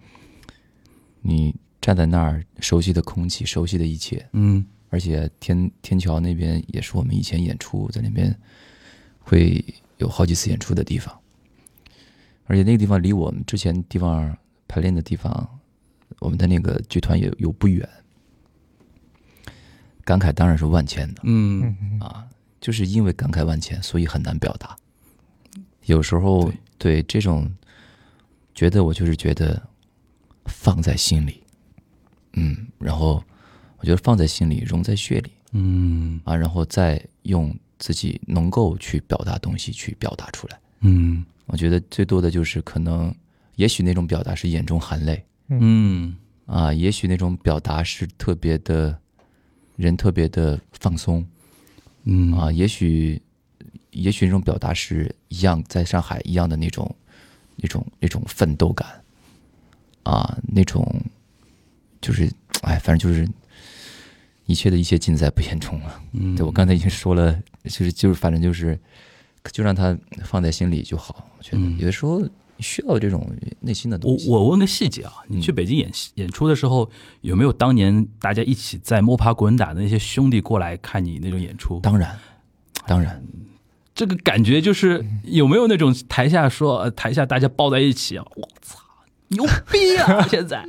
[1.20, 8.38] 你站在那儿，熟悉的空气，熟悉的一切，嗯而且天天桥那边也是我们以前演出在那边
[9.20, 9.64] 会
[9.96, 11.18] 有好几次演出的地方，
[12.44, 14.36] 而且那个地方离我们之前地方
[14.68, 15.58] 排练的地方，
[16.18, 17.88] 我们的那个剧团也有不远，
[20.04, 22.28] 感慨当然是万千的嗯啊，
[22.60, 24.76] 就是因为感慨万千，所以很难表达。
[25.86, 27.50] 有时候对这种
[28.54, 29.66] 觉得，我就是觉得
[30.44, 31.42] 放在心里，
[32.34, 33.24] 嗯，然后
[33.82, 35.30] 我觉得放在心里，融在血里。
[35.50, 36.20] 嗯。
[36.24, 40.60] 啊，然后再用自己能够去表达东西去表达出来。
[40.82, 41.24] 嗯。
[41.46, 43.12] 我觉得最多的就是可能，
[43.56, 46.16] 也许那种表达是眼中含泪嗯
[46.46, 48.96] 啊，也许那种表达是特别的，
[49.74, 51.26] 人特别的放松
[52.04, 52.32] 嗯。
[52.34, 53.20] 啊，也许，
[53.90, 56.94] 也许那种表达是一样，在上海一样的那种，
[57.56, 58.88] 那种那种奋斗感。
[60.04, 60.84] 啊，那种
[62.00, 62.30] 就是
[62.62, 63.28] 哎，反正就是
[64.52, 66.00] 一切的一切尽在不言中了。
[66.12, 67.34] 嗯，对我刚才已经说了，
[67.64, 68.78] 就是就是反正就是，
[69.50, 71.26] 就让他放在心里就好。
[71.38, 72.22] 我觉得嗯有的时候
[72.60, 73.28] 需要这种
[73.60, 74.28] 内心的我东西。
[74.28, 76.88] 我问个细节啊，你去北京演戏演出的时候，
[77.22, 81.80] 有没有当年大家一起在摸爬滚打的那些兄弟过来看你那种演出？
[81.80, 82.16] 当然，
[82.86, 83.20] 当然，
[83.94, 88.78] 这个感觉就是有没有那种台下说，呃台下大家抱在一起啊，我操，
[89.28, 90.26] 牛逼啊！
[90.30, 90.64] 现在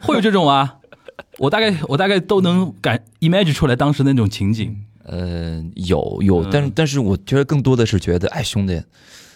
[0.00, 0.76] 会有这种啊？
[1.38, 4.76] 我大概我大概都能感 imagine 出来当时那种情景。
[5.08, 8.82] 呃，有有，嗯但是但是我觉得更多的是觉得，哎，兄弟，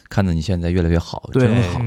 [0.09, 1.81] 看着你现在越来越好，真好。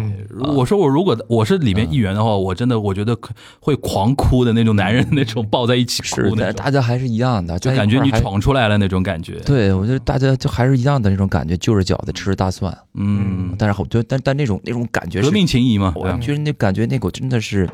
[0.54, 3.14] 我说我如果我是里面一员的话，我真的我觉得
[3.60, 8.10] 会狂哭的那种男人， 那种抱在一起哭，的，大家还是一样的，就感觉你。
[8.12, 12.74] 闯出来了那种感觉。，对，我觉得大家就还是一样的那种感觉，就着饺子吃着大蒜。
[12.94, 17.70] 嗯，但是我觉得，但但那种那种感觉是革命情谊嘛，我觉得那感觉那个真的是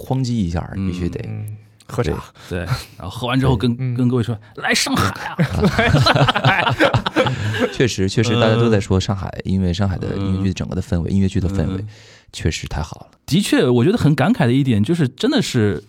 [0.00, 1.20] 哐叽一下，必须得。
[1.28, 2.12] 嗯，喝茶，
[2.48, 6.74] 对，然后喝完之后跟嗯跟各位说来上海啊，
[7.72, 11.88] 确实，确实，大家都在说上海，因为上海的嗯音乐剧整个的氛围，音乐剧的氛围嗯
[12.32, 13.06] 确实太好了。
[13.26, 15.82] 的确，我觉得很感慨的一点就是，真的是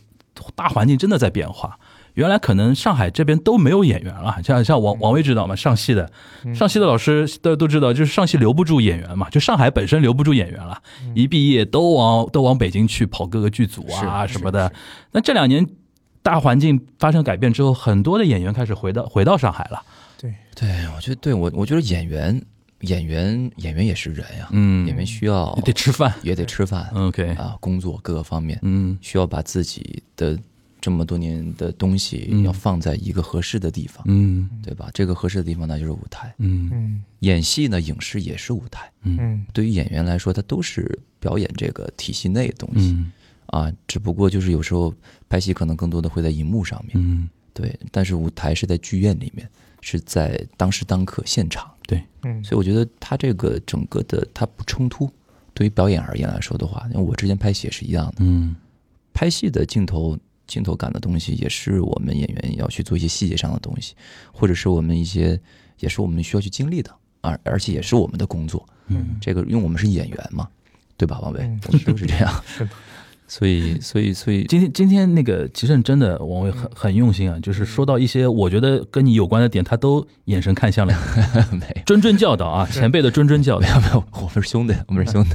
[0.55, 1.77] 大环境真的在变化。
[2.13, 5.55] 原来可能上海这边都没有演员了，像像王王威知道吗？
[5.55, 6.11] 上戏的，
[6.53, 10.81] 上戏的老师都都知道，就是上戏留不住演员嘛，就上海本身留不住演员了，
[11.15, 14.71] 一毕业都往都往北京去跑各个剧组啊什么的。
[15.11, 15.65] 那这两年
[16.21, 19.81] 大环境发生改变之后，很多的演员开始回到回到上海了。
[20.19, 22.39] 对，对，我觉得，对我，我觉得演员，
[22.81, 26.13] 演员，演员也是人呀，嗯演员需要你得吃饭。
[26.21, 30.37] 也得吃饭 OK，啊，工作各个方面，嗯需要把自己的
[30.81, 32.43] 这么多年的东西嗯。
[32.43, 34.49] 要放在一个合适的地方，嗯。
[34.63, 34.89] 对吧？
[34.93, 36.33] 这个合适的地方那就是舞台。
[36.39, 36.69] 嗯。
[36.73, 38.91] 嗯演戏呢，影视也是舞台。
[39.03, 39.45] 嗯。
[39.53, 42.91] 对于演员来说，它都是表演这个体系内的东西。
[42.91, 43.11] 嗯。
[43.47, 44.93] 啊，只不过就是有时候
[45.27, 49.45] 拍戏可能更多的会在荧幕上面，嗯，对，但是舞台是在剧院里面，
[49.81, 52.41] 是在当时当刻现场，对，嗯。
[52.43, 55.11] 所以我觉得它这个整个的它不冲突。
[55.53, 58.55] 对于表演而言来说的话，因为我之前拍戏也是一样的，嗯。
[59.13, 60.17] 拍戏的镜头
[60.51, 63.95] 镜头感的东西，也是我们演员要去做一些细节上的东西，
[64.33, 65.39] 或者是我们一些
[65.79, 66.91] 也是我们需要去经历的，
[67.21, 68.67] 而而且也是我们的工作。
[68.87, 70.45] 嗯这个因为我们是演员嘛，
[70.97, 71.59] 对吧，王伟嗯？
[71.67, 72.69] 我们都是这样， 是的，
[73.27, 80.93] 所以所以所以 今天今天那个齐胜真的王伟很很用心啊，就是说到一些我觉得跟你有关的点，他都眼神看向了。
[81.87, 85.29] 谆谆教导啊，前辈的谆谆教导没，有没有，我们是兄弟，我们是兄弟，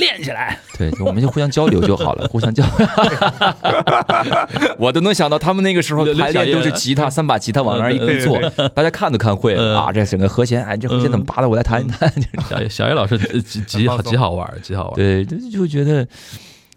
[0.00, 0.58] 练起来。
[0.76, 2.88] 对，我们就互相交流就好了，互相交流。
[4.78, 8.40] 我都能想到他们那个时候排练都是吉他，三把吉他往那儿一对坐，
[8.70, 9.92] 大家看都看会了啊！
[9.92, 11.48] 这整个和弦，哎，这和弦怎么扒的？
[11.48, 12.12] 我来弹一弹。
[12.48, 14.94] 小小叶老师呃极极好好玩，极好玩。
[14.96, 16.08] 对，就就觉得，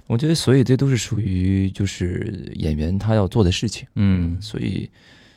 [0.08, 3.88] 我觉得，所以这都是属于就是演员他要做的事情。
[3.96, 4.90] 嗯所以，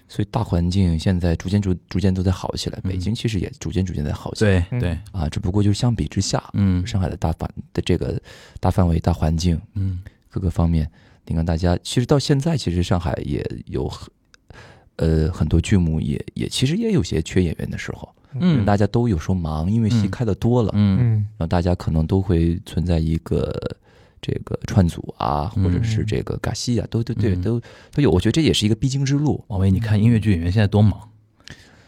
[0.08, 2.90] 所以大环境现在逐渐逐逐渐都在好起来，嗯。
[2.90, 4.66] 北京其实也逐渐逐渐在好起来。
[4.70, 6.86] 对对，啊，只不过就是相比之下，嗯。
[6.86, 8.20] 上海的大范的这个
[8.60, 10.00] 大范围、大环境嗯。
[10.30, 10.88] 各个方面，
[11.26, 14.10] 你看大家其实到现在，其实上海也有很
[14.96, 18.64] 呃很多剧目也也其实也有些缺演员的时候，嗯。
[18.64, 20.10] 大家都有时候忙，因为戏嗯。
[20.10, 20.98] 开的多了，嗯。
[21.00, 21.12] 嗯。
[21.36, 23.52] 然后大家可能都会存在一个
[24.20, 27.42] 这个串组啊，或者是这个嘎西啊，都都对嗯。
[27.42, 27.60] 都
[27.92, 28.10] 都有。
[28.10, 29.44] 我觉得这也是一个必经之路。
[29.48, 31.08] 王威，你看音乐剧演员现在多忙，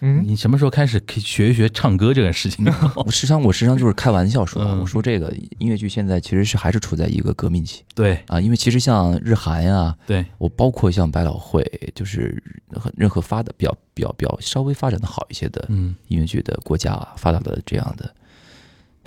[0.01, 2.65] 嗯，你什么时候开始可以学一学唱歌这个事情？
[2.95, 4.79] 我时常我时常就是开玩笑说，嗯。
[4.79, 7.83] 我说这个音乐剧现在其实是还是处在一个革命期。
[7.95, 8.23] 对。
[8.29, 11.65] 啊，因为其实像日韩呀、对，我包括像百老汇，
[11.95, 15.97] 就是任何任何发的比较比较比较稍微发展的好一些的嗯。
[16.07, 18.15] 音乐剧的国家啊，发达的这样的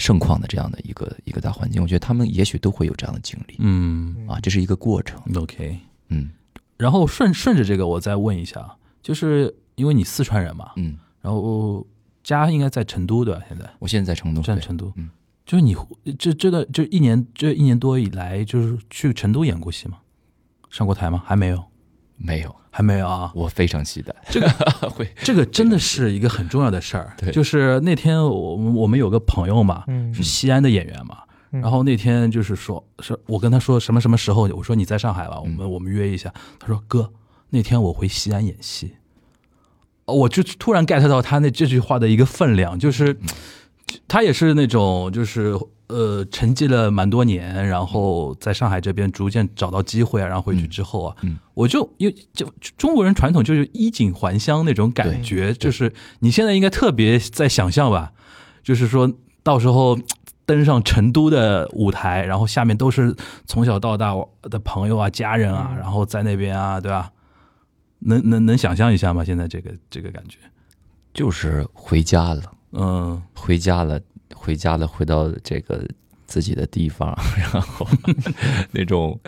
[0.02, 5.22] 盛况的这样的一个一个大环境，我觉得他们也许都会有这样的经历嗯啊，这是一个过程。
[5.36, 5.78] ，OK。
[6.10, 6.32] 嗯
[6.78, 11.86] 然后顺顺着这个，我再问一下，就是因为你四川人嘛，嗯，然后
[12.24, 13.42] 家应该在成都对吧？
[13.48, 15.12] 现在我现在在成都，对在成都，嗯，
[15.46, 15.76] 就是你
[16.18, 20.00] 这这个这一年这一年多以来，就是去成都演过戏吗？
[20.72, 21.22] 上过台吗？
[21.24, 21.64] 还没有，
[22.24, 23.32] 没有，还没有啊。
[23.34, 24.14] 我非常期待。
[24.30, 24.50] 这个
[24.92, 25.12] 会。
[25.24, 27.14] 这个真的是一个很重要的事儿。
[27.18, 27.32] 对。
[27.32, 30.14] 就是那天我们我们有个朋友嘛，嗯。
[30.14, 31.20] 是西安的演员嘛，
[31.52, 31.62] 嗯。
[31.62, 36.34] 然后那天就是说，是我跟他说什么什么时候，我说你在上海吧，我们嗯我们约一下。
[36.60, 37.12] 他说哥，
[37.50, 38.96] 那天我回西安演戏，
[40.06, 43.18] 哦我就突然 get 到他那这句话的一个分量，就是
[44.08, 45.54] 他也是那种就是
[45.92, 58.14] 呃沉寂了蛮多年，然后在上海这边逐渐找到机会啊，然后回去之后啊，嗯我就因为就中国人传统就是衣锦还乡那种感觉，就是你现在应该特别在想象吧，
[58.64, 59.12] 就是说
[59.44, 60.00] 到时候。
[60.44, 63.16] 登上成都的舞台，然后下面都是
[63.46, 67.10] 从小到大的朋友啊、家人啊，然后在那边啊，对吧？
[68.00, 69.24] 能能能想象一下吗？
[69.24, 70.40] 现在这个这个感觉，
[71.14, 72.42] 就是回家了，
[72.74, 73.98] 嗯回家了，
[74.36, 75.88] 回家了，回到这个
[76.26, 77.88] 自己的地方， 然后
[78.72, 79.20] 那种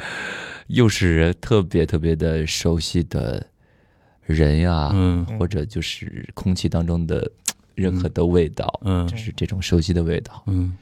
[0.68, 3.46] 又是特别特别的熟悉的
[4.26, 5.26] 人呀，嗯。
[5.38, 7.30] 或者就是空气当中的
[7.76, 9.08] 任何的味道，嗯。
[9.08, 10.74] 就是这种熟悉的味道，嗯，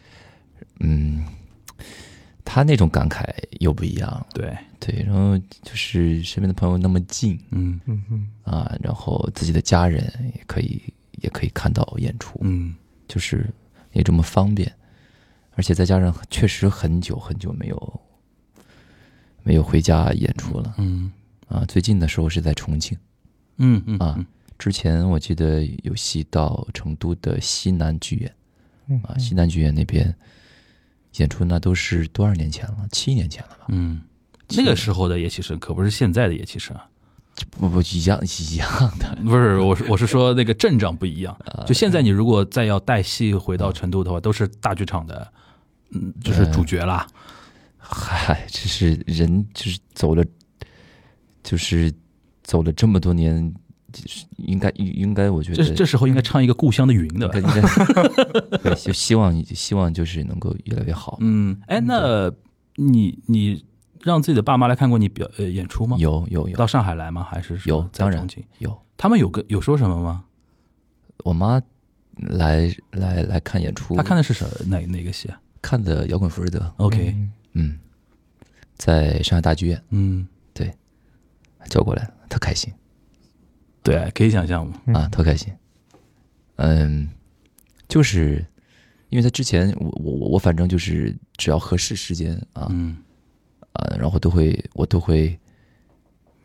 [0.79, 1.23] 嗯，
[2.45, 3.23] 他那种感慨
[3.59, 7.79] 又不一样，对，对，然后就是身边的朋友那么近嗯。
[7.85, 10.03] 嗯嗯啊，然后自己的家人
[10.35, 10.81] 也可以
[11.21, 12.75] 也可以看到演出，嗯。
[13.07, 13.45] 就是
[13.93, 14.71] 也这么方便，
[15.51, 18.01] 而且再加上确实很久很久没有
[19.43, 21.11] 没有回家演出了嗯
[21.47, 21.65] 啊。
[21.65, 22.97] 最近的时候是在重庆
[23.57, 24.25] 嗯嗯啊，
[24.57, 28.35] 之前我记得有戏到成都的西南剧院
[28.87, 30.15] 嗯啊，西南剧院那边
[31.17, 32.87] 演出，那都是多少年前了？
[32.91, 33.65] 七年前了吧？
[33.67, 34.01] 嗯，
[34.55, 36.89] 那个时候的叶启生可不是现在的叶启生啊，
[37.49, 38.69] 不不一样一样
[38.99, 41.35] 的， 不是，我是我是说那个阵仗不一样。
[41.65, 45.31] 就现在你如果再要带戏回到成都的话，都是大剧场的，
[45.91, 47.07] 嗯，就是主角啦。
[47.77, 50.23] 嗨，这是人就是走了，
[51.43, 51.91] 就是
[52.43, 53.53] 走了这么多年，
[53.91, 57.27] 就是应该应该，我觉得这这时候应该唱一个《故乡的云》的
[58.61, 61.17] 对，就希望希望就是能够越来越好。
[61.21, 62.31] 嗯，哎，那
[62.75, 63.65] 你你
[64.03, 65.97] 让自己的爸妈来看过你表呃演出吗？
[65.99, 67.23] 有有有到上海来吗？
[67.23, 68.43] 还是有，当然在重庆？
[68.59, 68.81] 有。
[68.97, 70.25] 他们有个有说什么吗？
[71.23, 71.61] 我妈
[72.17, 77.15] 来来来看演出，她看的是什哪哪个戏啊看的摇滚福瑞德，？OK，
[77.53, 77.79] 嗯，
[78.75, 80.73] 在上海大剧院嗯，对
[81.69, 82.73] 叫过来，特开心
[83.83, 84.73] 对，可以想象嘛。
[84.93, 85.53] 啊，特开心。
[86.57, 87.09] 嗯，
[87.87, 88.45] 就是
[89.09, 92.97] 因为他之前我我我我反正就是只要合适时间啊嗯
[93.73, 95.37] 啊，然后都会我都会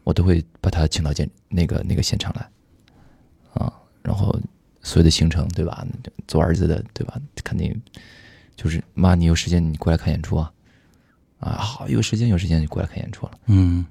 [0.04, 2.50] 我都会把他请到现那个那个现场来
[3.54, 3.72] 啊，
[4.02, 4.38] 然后
[4.82, 5.86] 所有的行程对吧？
[6.28, 7.20] 做儿子的对吧？
[7.42, 7.80] 肯定
[8.54, 10.52] 就是妈，你有时间你过来看演出啊
[11.40, 13.38] 啊，好，有时间有时间就过来看演出了。
[13.46, 13.84] 嗯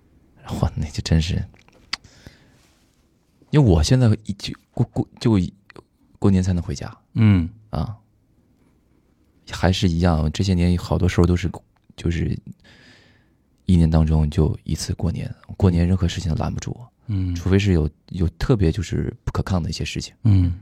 [0.62, 1.44] 哇，那就真是，
[3.50, 5.40] 因为我现在一就过过就
[6.20, 7.98] 过年才能回家嗯啊，
[9.52, 11.52] 还是一样，这些年好多时候都是
[11.96, 12.38] 就是
[13.66, 20.54] 一年当中就一次过年，过年任何事情都拦不住我，嗯除非是有有特别就是不可抗的一些事情嗯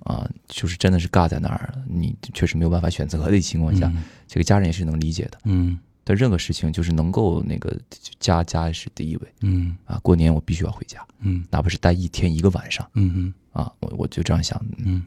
[0.00, 3.92] 啊，就是真的是尬在那儿了，你确实没有办法选择的情况下，
[4.26, 5.38] 这个家人也是能理解的。
[5.44, 5.78] 嗯
[6.08, 7.76] 但任何事情就是能够那个
[8.20, 11.04] 家家是第一位嗯啊，过年我必须要回家。
[11.18, 15.02] 嗯哪怕是待一天一个晚上嗯嗯啊，我我就这样想，嗯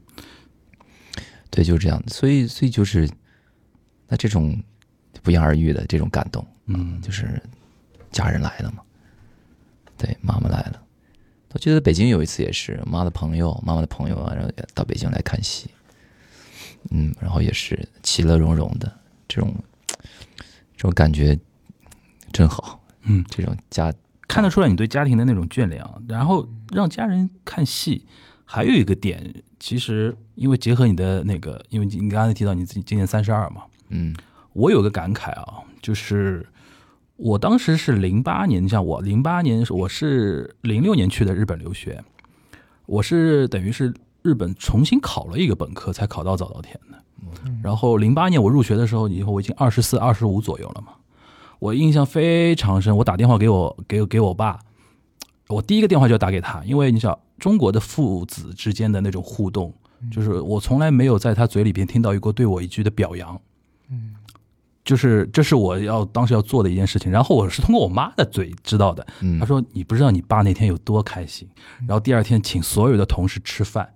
[1.49, 2.03] 对，就是这样。
[2.07, 3.09] 所以，所以就是
[4.09, 4.61] 那这种
[5.23, 6.99] 不言而喻的这种感动，嗯。
[7.01, 7.41] 就是
[8.11, 8.83] 家人来了嘛，
[9.97, 10.81] 对，妈妈来了。
[11.51, 15.69] 我记得北京有一次也是妈的朋友，妈妈的朋友啊，然后也到北京来看戏，
[16.91, 18.91] 嗯，然后也是其乐融融的
[19.27, 19.53] 这种
[20.75, 21.37] 这种感觉
[22.31, 23.93] 真好，嗯，这种家
[24.27, 25.99] 看得出来你对家庭的那种眷恋啊。
[26.07, 28.05] 然后让家人看戏，
[28.45, 34.15] 还有一个点，其实因为结合你的那个，因为你刚才提到你自己今年三十二嘛，嗯
[34.59, 36.45] 我有个感慨啊，就是
[37.15, 42.03] 我当时是零八年，你像我零八年，我是零六年去的日本留学，
[42.85, 47.01] 我是等于是日本重新考了一个本科，才考到早稻田的。
[47.63, 50.91] 然后零八年我入学的时候，以后我已经二十四、二十五左右了嘛。
[51.59, 54.59] 我印象非常深，我打电话给我给给我爸，
[55.47, 59.73] 我第一个电话就打给他，因为你想中国的父子之间的那种互动，
[60.11, 63.39] 就是我从来没有在他嘴里边听到过对我一句的表扬。
[64.89, 67.11] 嗯，就是这是我要当时要做的一件事情。
[67.11, 71.47] 然后我是通过我妈的嘴知道的，嗯她说你不知道你爸那天有多开心，
[71.87, 73.89] 然后第二天请所有的同事吃饭。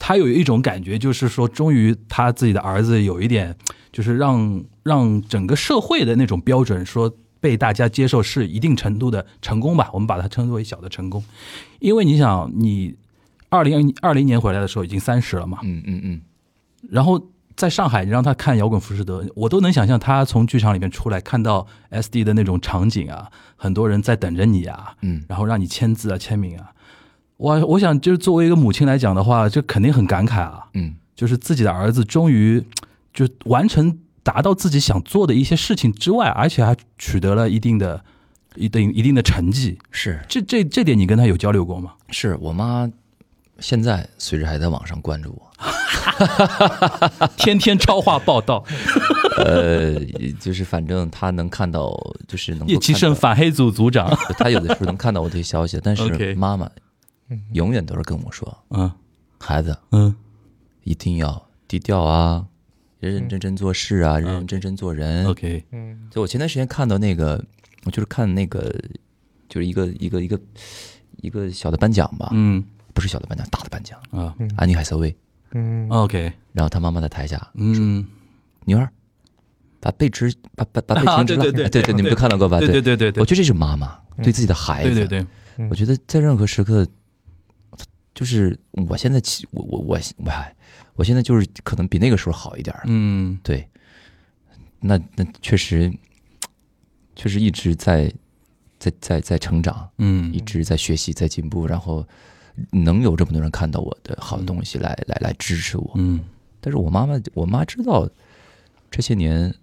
[0.00, 3.56] 他有一种感觉，就是说，终于他自己的儿子有一点，
[3.90, 11.24] 就是让让整个社会的那种标准说被大家接受是一定程度的成功吧，我们把它称之为小的成功。
[11.80, 12.94] 因为你想，你
[13.48, 16.20] 二零二零年回来的时候已经三十了嘛，嗯嗯嗯，
[16.88, 17.20] 然后
[17.58, 26.70] 在上海，你让他看摇滚浮士德，我都能想象他从剧场里面出来，看到 SD 的那种场景啊，很多人在等着你啊，嗯然后让你签字啊、签名啊。
[27.36, 30.68] 我我想，就是作为一个母亲来讲的话，这肯定很感慨啊。
[30.74, 32.64] 嗯就是自己的儿子终于
[33.12, 38.04] 就完成达到自己想做的一些事情之外，而且还取得了一定的
[38.54, 39.76] 一定一定的成绩。
[39.90, 41.94] 是这这这点你跟他有交流过吗？
[42.10, 42.88] 是我妈
[43.58, 45.50] 现在随时还在网上关注我，
[47.36, 48.64] 天天超话报道，
[49.38, 49.98] 呃，
[50.40, 51.90] 就是反正他能看到，
[52.26, 54.08] 就是能叶奇胜反黑组组长。
[54.38, 56.68] 他有的时候能看到我这些消息，但是妈妈
[57.52, 58.90] 永远都是跟我说，嗯。
[59.40, 60.14] 孩子嗯。
[60.84, 62.46] 一定要低调啊，
[62.98, 65.26] 认认真真做事啊，认认真真做人。
[65.26, 66.08] ，OK，嗯。
[66.10, 67.44] 就我前段时间看到那个，
[67.84, 68.74] 我就是看那个，
[69.48, 70.40] 就是一个一个一个
[71.20, 72.64] 一个小的颁奖吧，嗯。
[72.94, 74.34] 不是小的颁奖，大的颁奖，啊。
[74.56, 75.14] 安妮海瑟薇，
[75.52, 78.06] 嗯，OK，然后他妈妈在台下，嗯，
[78.64, 78.88] 女儿
[79.80, 82.58] 把背直，把把把背直 了，对对对哎对对，你们都看到过吧？
[82.58, 82.96] 对对对。
[82.96, 85.26] 对对我觉得这是妈妈对自己的孩子，对对
[85.56, 86.86] 对，我觉得在任何时刻，
[88.14, 90.54] 就是我现在起，我我我我还，
[90.96, 92.74] 我现在就是可能比那个时候好一点。
[92.84, 93.38] 嗯。
[93.42, 93.66] 对，
[94.80, 95.92] 那那确实，
[97.16, 98.12] 确实一直在
[98.78, 100.32] 在在在成长，嗯。
[100.34, 102.06] 一直在学习，在进步，然后
[102.70, 105.92] 能有这么多人看到我的好东西来来来支持我。
[105.96, 106.20] 嗯，
[106.60, 108.08] 但是我妈妈，我妈知道
[108.90, 109.54] 这些年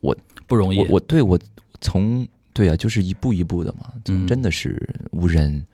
[0.00, 1.38] 我不容易我，我对我
[1.80, 5.64] 从对啊，就是一步一步的嘛，嗯真的是无人，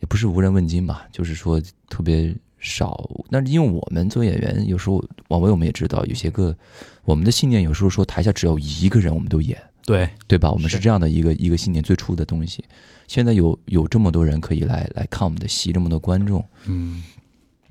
[0.00, 3.08] 也不是无人问津吧，就是说特别少。
[3.28, 6.56] 那因为我们做演员，有时候王威我们也知道，有些个
[7.04, 10.50] 我们的信念，有时候说台下只有一个人，我们都演，对，对吧？
[10.52, 12.64] 我们是是这样的一个一个信念，最初的东西。
[13.10, 17.02] 现在有有这么多人可以来来看我们的戏，这么多观众，嗯。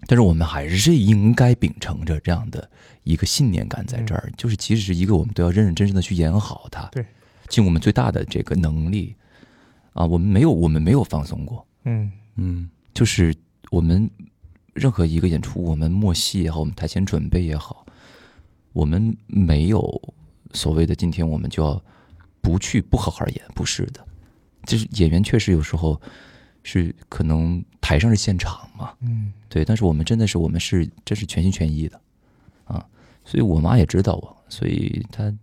[0.05, 2.69] 但是我们还是应该秉承着这样的
[3.05, 7.05] 一个信念感在这儿，就是即使是一个，我们都要认认真真的去演好它，对，
[7.47, 9.15] 尽我们最大的这个能力，
[9.93, 12.11] 啊，我们没有，我们没有放松过，嗯。
[12.35, 12.69] 嗯。
[12.93, 13.33] 就是
[13.71, 14.11] 我们
[14.73, 17.85] 任何一个演出，我们默戏也好，我们台前准备也好，
[18.73, 20.01] 我们没有
[20.51, 21.81] 所谓的今天我们就要
[22.41, 24.05] 不去不好好演，不是的，
[24.65, 25.99] 就是演员确实有时候
[26.63, 29.31] 是可能台上是现场嘛，嗯。
[29.47, 31.99] 对，但是我们真的是我们是真是全心全意的，
[32.65, 32.85] 啊，
[33.25, 35.33] 所以我妈也知道我，所以她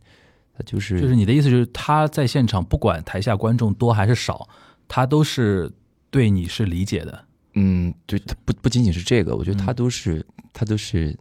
[0.56, 4.48] 她就是就是你的意思就是她在现场不管台下观众多还是少，
[4.86, 5.72] 她都是
[6.08, 9.74] 对你是理解的，嗯，对，她不不仅仅是这个，我觉得她嗯。
[9.74, 11.18] 都是她都是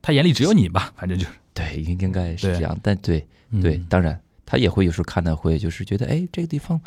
[0.00, 1.30] 他眼里只有你吧，反正就是。
[1.52, 3.20] 对，应应该是这样，但对
[3.60, 3.86] 对，嗯。
[3.90, 6.80] 当然她也会有时候看到会就是觉得哎这个地方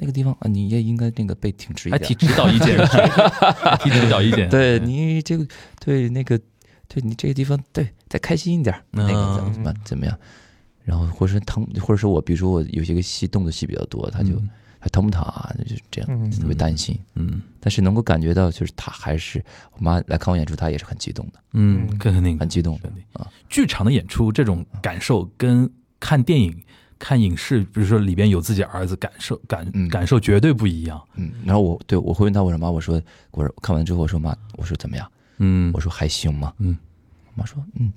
[0.00, 2.76] 那个地方啊你也应该那个被挺直一点，还提指导意见，
[3.78, 5.46] 提指导意见，对你这个
[5.78, 6.36] 对那个
[6.88, 10.18] 对你这个地方对再开心一点儿，那个怎么怎么怎么样，
[10.82, 14.48] 然后或者是疼，或者是我比如说我有些个戏动作戏比较多，他就嗯。
[14.82, 16.30] 还疼不疼啊，就是这样嗯。
[16.30, 17.42] 特别担心，嗯。
[17.60, 19.44] 但是能够感觉到就是他还是
[19.74, 22.38] 我妈来看我演出，她也是很激动的，嗯，肯定。
[22.38, 23.28] 很激动的肯定啊。
[23.50, 25.70] 剧场的演出这种感受跟
[26.00, 26.58] 看电影、
[27.00, 29.88] 看影视，比如说里边有自己儿子，感受感嗯。
[29.88, 31.02] 感受绝对不一样。
[31.16, 35.10] 嗯，然后我对我会问他我说妈，我说我说看完之后我说妈，我说怎么样？
[35.38, 35.72] 嗯。
[35.74, 36.52] 我说还行吗？
[36.58, 36.76] 嗯。
[37.26, 37.92] 我妈说嗯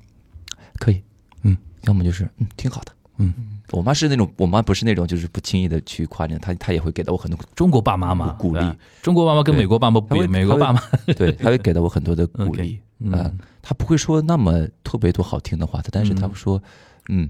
[0.79, 1.03] 可以，
[1.43, 2.91] 嗯，要么就是嗯挺好的。
[3.17, 3.31] 嗯，
[3.71, 8.73] 我妈是那种，我妈不是那种，就是不轻易的去夸奖她，她也会给到我很多中国爸妈嘛，鼓励。
[9.01, 10.81] 中国爸妈跟美国爸妈不一样，美国爸妈
[11.15, 12.79] 对， 她会给到我很多的鼓励。
[12.99, 13.11] 嗯。
[13.13, 13.31] 啊
[13.65, 16.61] 他不会说那么特别多好听的话，他但是她会说，
[17.07, 17.29] 嗯，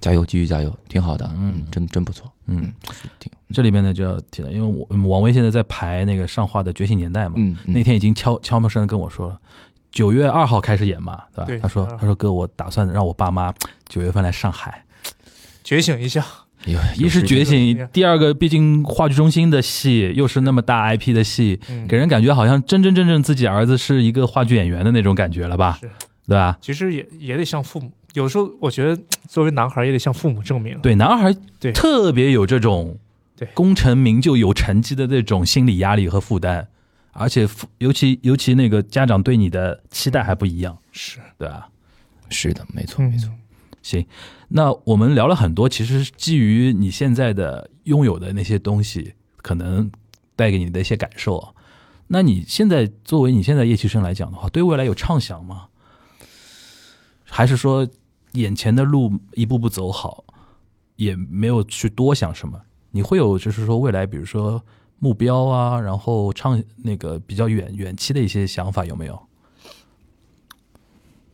[0.00, 1.54] 加油，继续加油，挺好的，嗯。
[1.56, 2.72] 嗯，真真不错，嗯。
[3.18, 7.74] 挺，这里边呢就要提了，因为我嗯王威现在在排那个上画的《觉醒年代》嘛，嗯，嗯。
[7.74, 9.38] 那天已经悄悄没声地跟我说了，
[9.90, 11.44] 九月二号开始演嘛，对吧？
[11.46, 13.52] 对他说他说哥，我打算让我爸妈
[13.88, 14.84] 九月份来上海，
[15.64, 16.24] 觉醒一下，
[16.66, 21.86] 有一是觉醒，第二个毕竟话剧中心的戏又是那么大 IP 的戏，嗯。
[21.86, 25.90] 给人感觉好像真真正正自己儿子是一个话剧演员的那种感觉了吧是？
[26.28, 26.58] 对吧？
[26.60, 30.78] 其实也也得像父母，有时候我觉得作为男孩也得向父母证明。
[30.80, 32.98] 对，男孩对特别有这种
[33.36, 36.66] 对功成名就、有成绩的这种心理压力和负担，
[37.12, 41.68] 而且父尤其尤其那个家长对你的期待还不一样，是，对吧？
[42.30, 43.30] 是的，没错嗯没错。
[43.82, 44.04] 行，
[44.48, 49.90] 那我们聊了很多，其实基于你现在的拥有的那些东西，可能
[50.34, 51.52] 带给你的一些感受啊。
[52.08, 55.66] 那你现在作为你现在叶其生来讲的话，对未来有畅想吗？
[57.28, 57.88] 还是说
[58.32, 60.24] 眼前的路一步步走好，
[60.96, 62.60] 也没有去多想什么？
[62.90, 64.62] 你会有就是说未来，比如说
[64.98, 69.28] 目标啊，然后唱那个比较远远期的一些想法有没有？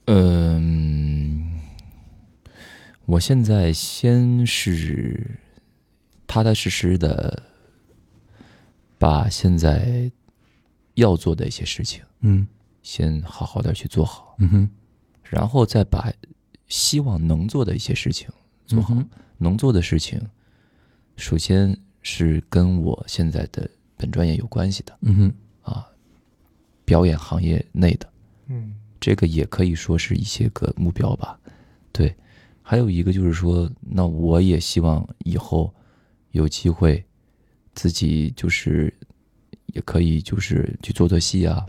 [0.06, 1.60] 嗯，
[3.06, 5.38] 我现在先是
[6.26, 7.42] 踏踏实实的
[8.98, 10.10] 把现在
[10.94, 12.46] 要做的一些事情嗯
[12.82, 14.70] 先好好的去做好，嗯哼，
[15.24, 16.12] 然后再把
[16.68, 18.28] 希望能做的一些事情
[18.66, 18.94] 做好。
[18.94, 20.18] 嗯能做的事情，
[21.16, 25.86] 首先是跟我现在的本专业有关系的嗯哼，啊，
[26.84, 28.09] 表演行业内的。
[28.46, 31.38] 嗯这个也可以说是一些个目标吧。
[31.90, 32.14] 对，
[32.62, 35.74] 还有一个就是说，那我也希望以后
[36.30, 37.05] 有机会
[37.74, 38.94] 自己就是
[39.66, 41.66] 也可以就是去做做戏啊，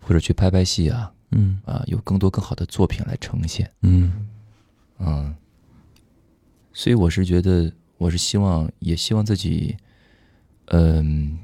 [0.00, 3.70] 或者去拍拍戏啊，嗯啊，有更多更好的作品来呈现。
[3.82, 4.28] 嗯
[4.98, 5.34] 嗯，
[6.72, 9.76] 所以我是觉得，我是希望，也希望自己，
[10.66, 11.38] 嗯，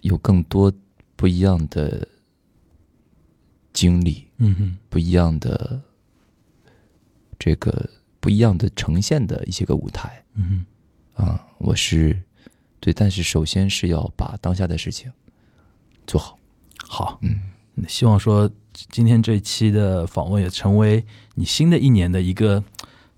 [0.00, 0.72] 有更多
[1.16, 2.06] 不一样的
[3.72, 4.78] 经历，嗯哼。
[4.90, 5.80] 不一样的
[7.38, 7.88] 这个
[8.20, 10.66] 不一样的呈现的一些个舞台嗯
[11.14, 12.22] 啊，我是
[12.78, 15.10] 对，但是首先是要把当下的事情
[16.06, 16.38] 做好。
[16.78, 17.40] 好，嗯，
[17.88, 18.50] 希望说
[18.90, 21.04] 今天这一期的访问也成为
[21.34, 22.62] 你新的一年的一个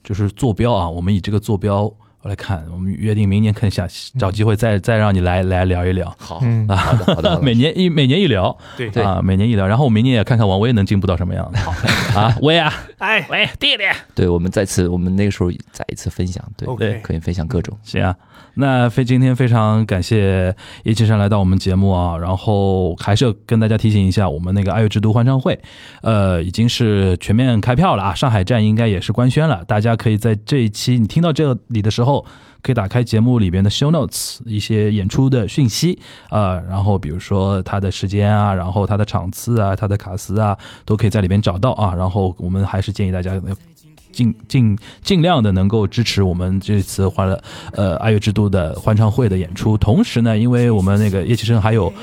[0.03, 0.89] 就是坐标啊。
[0.89, 3.87] 我们以这个坐标来看，我们约定明年看下
[4.19, 6.15] 找机会再再让你来来聊一聊。
[6.19, 6.41] 好。
[6.43, 6.67] 嗯。
[6.75, 8.89] 好的，好的，好的每年一每年一聊，对。
[8.89, 9.03] 对。
[9.03, 11.73] 啊，每年一聊，然后我明年也看看王威能进步到什么样好。
[12.19, 13.27] 啊，威啊，哎。
[13.29, 13.83] 喂，弟弟，
[14.15, 17.77] 对，我们再次，我们那个时候再一次分享，对 OK 可以分享各种。
[17.83, 18.17] 行啊，
[18.55, 20.55] 那非今天非常感谢
[20.85, 25.59] 叶先生来到我们节目啊，然后还是要跟大家提醒一下，我们那个爱乐之都欢唱会，
[26.03, 32.25] 呃，已经是全面开票了啊，上海站应该也是官宣了，大家可以在这一期你听到这里的时候。
[32.65, 35.99] 可以打开节目里边的 show notes，一些演出的讯息
[36.31, 40.57] 啊、然后比如说它的时间啊，然后它的场次啊，它的卡司啊，
[40.87, 41.95] 都可以在里边找到啊。
[41.95, 43.39] 然后我们还是建议大家
[44.15, 47.43] 尽尽尽量的能够支持我们这次欢乐
[47.73, 49.77] 呃爱乐之都的欢唱会的演出。
[49.77, 51.91] 同时呢，因为我们那个叶启生还有《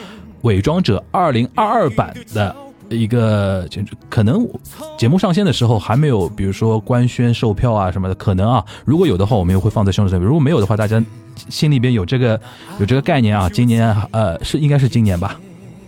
[0.41, 2.55] 伪装者》二零二二版的
[2.89, 3.67] 一个，
[4.09, 4.45] 可能
[4.97, 11.01] 节目上线的时候还没有，比如说官宣售票啊什么的，可能啊，如果有的话，我们也会放在宣传上面；如果没有的话，大家
[11.47, 12.39] 心里边有这个
[12.79, 13.49] 有这个概念啊。
[13.49, 15.39] 今年呃是应该是今年吧。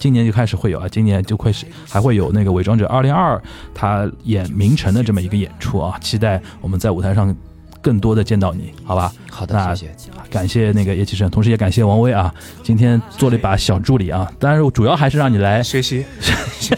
[0.04, 3.38] 今年就开始会有啊，今年就会是还会有那个《伪装者二零二》
[3.74, 7.34] 他演明晨的这么一个演出啊，期待我们在舞台上
[7.82, 9.14] 更多的见到你，好吧？
[9.32, 10.12] 好那的，谢谢。
[10.30, 16.04] 感谢那个叶启胜，同时也感谢王威啊，今天做了一把小助理啊，当然主要还是让你来，学习，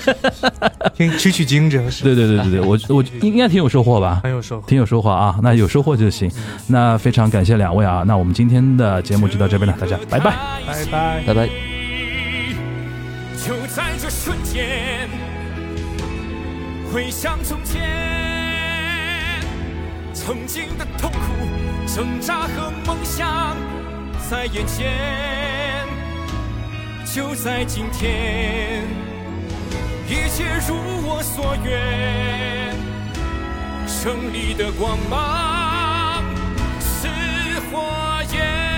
[0.95, 4.67] 听取取经，这个是对对对对对，我我应该挺有收获吧，很有收获。
[4.67, 6.29] 挺有收获啊，那有收获就行。
[6.67, 10.31] 那非常感谢两位啊，那我们今天的节目就到这边了，大家拜拜。
[10.67, 11.23] 拜拜。
[11.25, 11.74] 拜拜。
[13.45, 15.07] 就在这瞬间，
[16.91, 19.39] 回想从前，
[20.15, 21.19] 曾经的痛苦、
[21.85, 23.55] 挣扎和梦想
[24.27, 25.85] 在眼前。
[27.05, 28.81] 就在今天，
[30.09, 32.73] 一切如我所愿，
[33.85, 36.23] 胜利的光芒
[36.79, 37.07] 是
[37.69, 38.74] 火焰。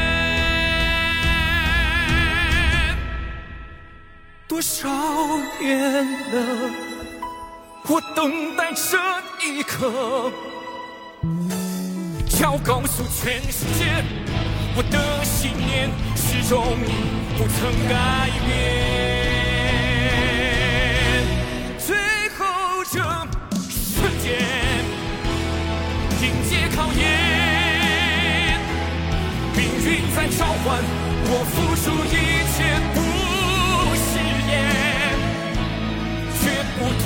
[4.48, 4.88] 多少
[5.60, 6.72] 年了，
[7.84, 8.98] 我等待这
[9.46, 10.32] 一刻，
[12.42, 14.06] 要告诉全世界，
[14.78, 16.78] 我的信念始终
[17.38, 18.56] 不曾改变。
[21.78, 21.98] 最
[22.38, 22.46] 后
[22.90, 23.02] 这
[23.70, 24.32] 瞬间，
[26.22, 27.06] 迎接考验，
[29.58, 30.66] 命运在召唤
[31.30, 32.16] 我，付出一
[32.56, 32.58] 切
[32.94, 32.98] 不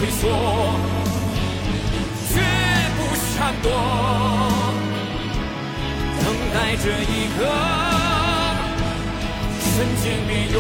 [0.02, 0.28] 退缩，
[2.34, 2.42] 绝
[2.98, 3.70] 不闪躲，
[6.24, 7.40] 等待着一个
[9.62, 10.60] 瞬间变勇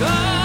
[0.00, 0.41] 敢。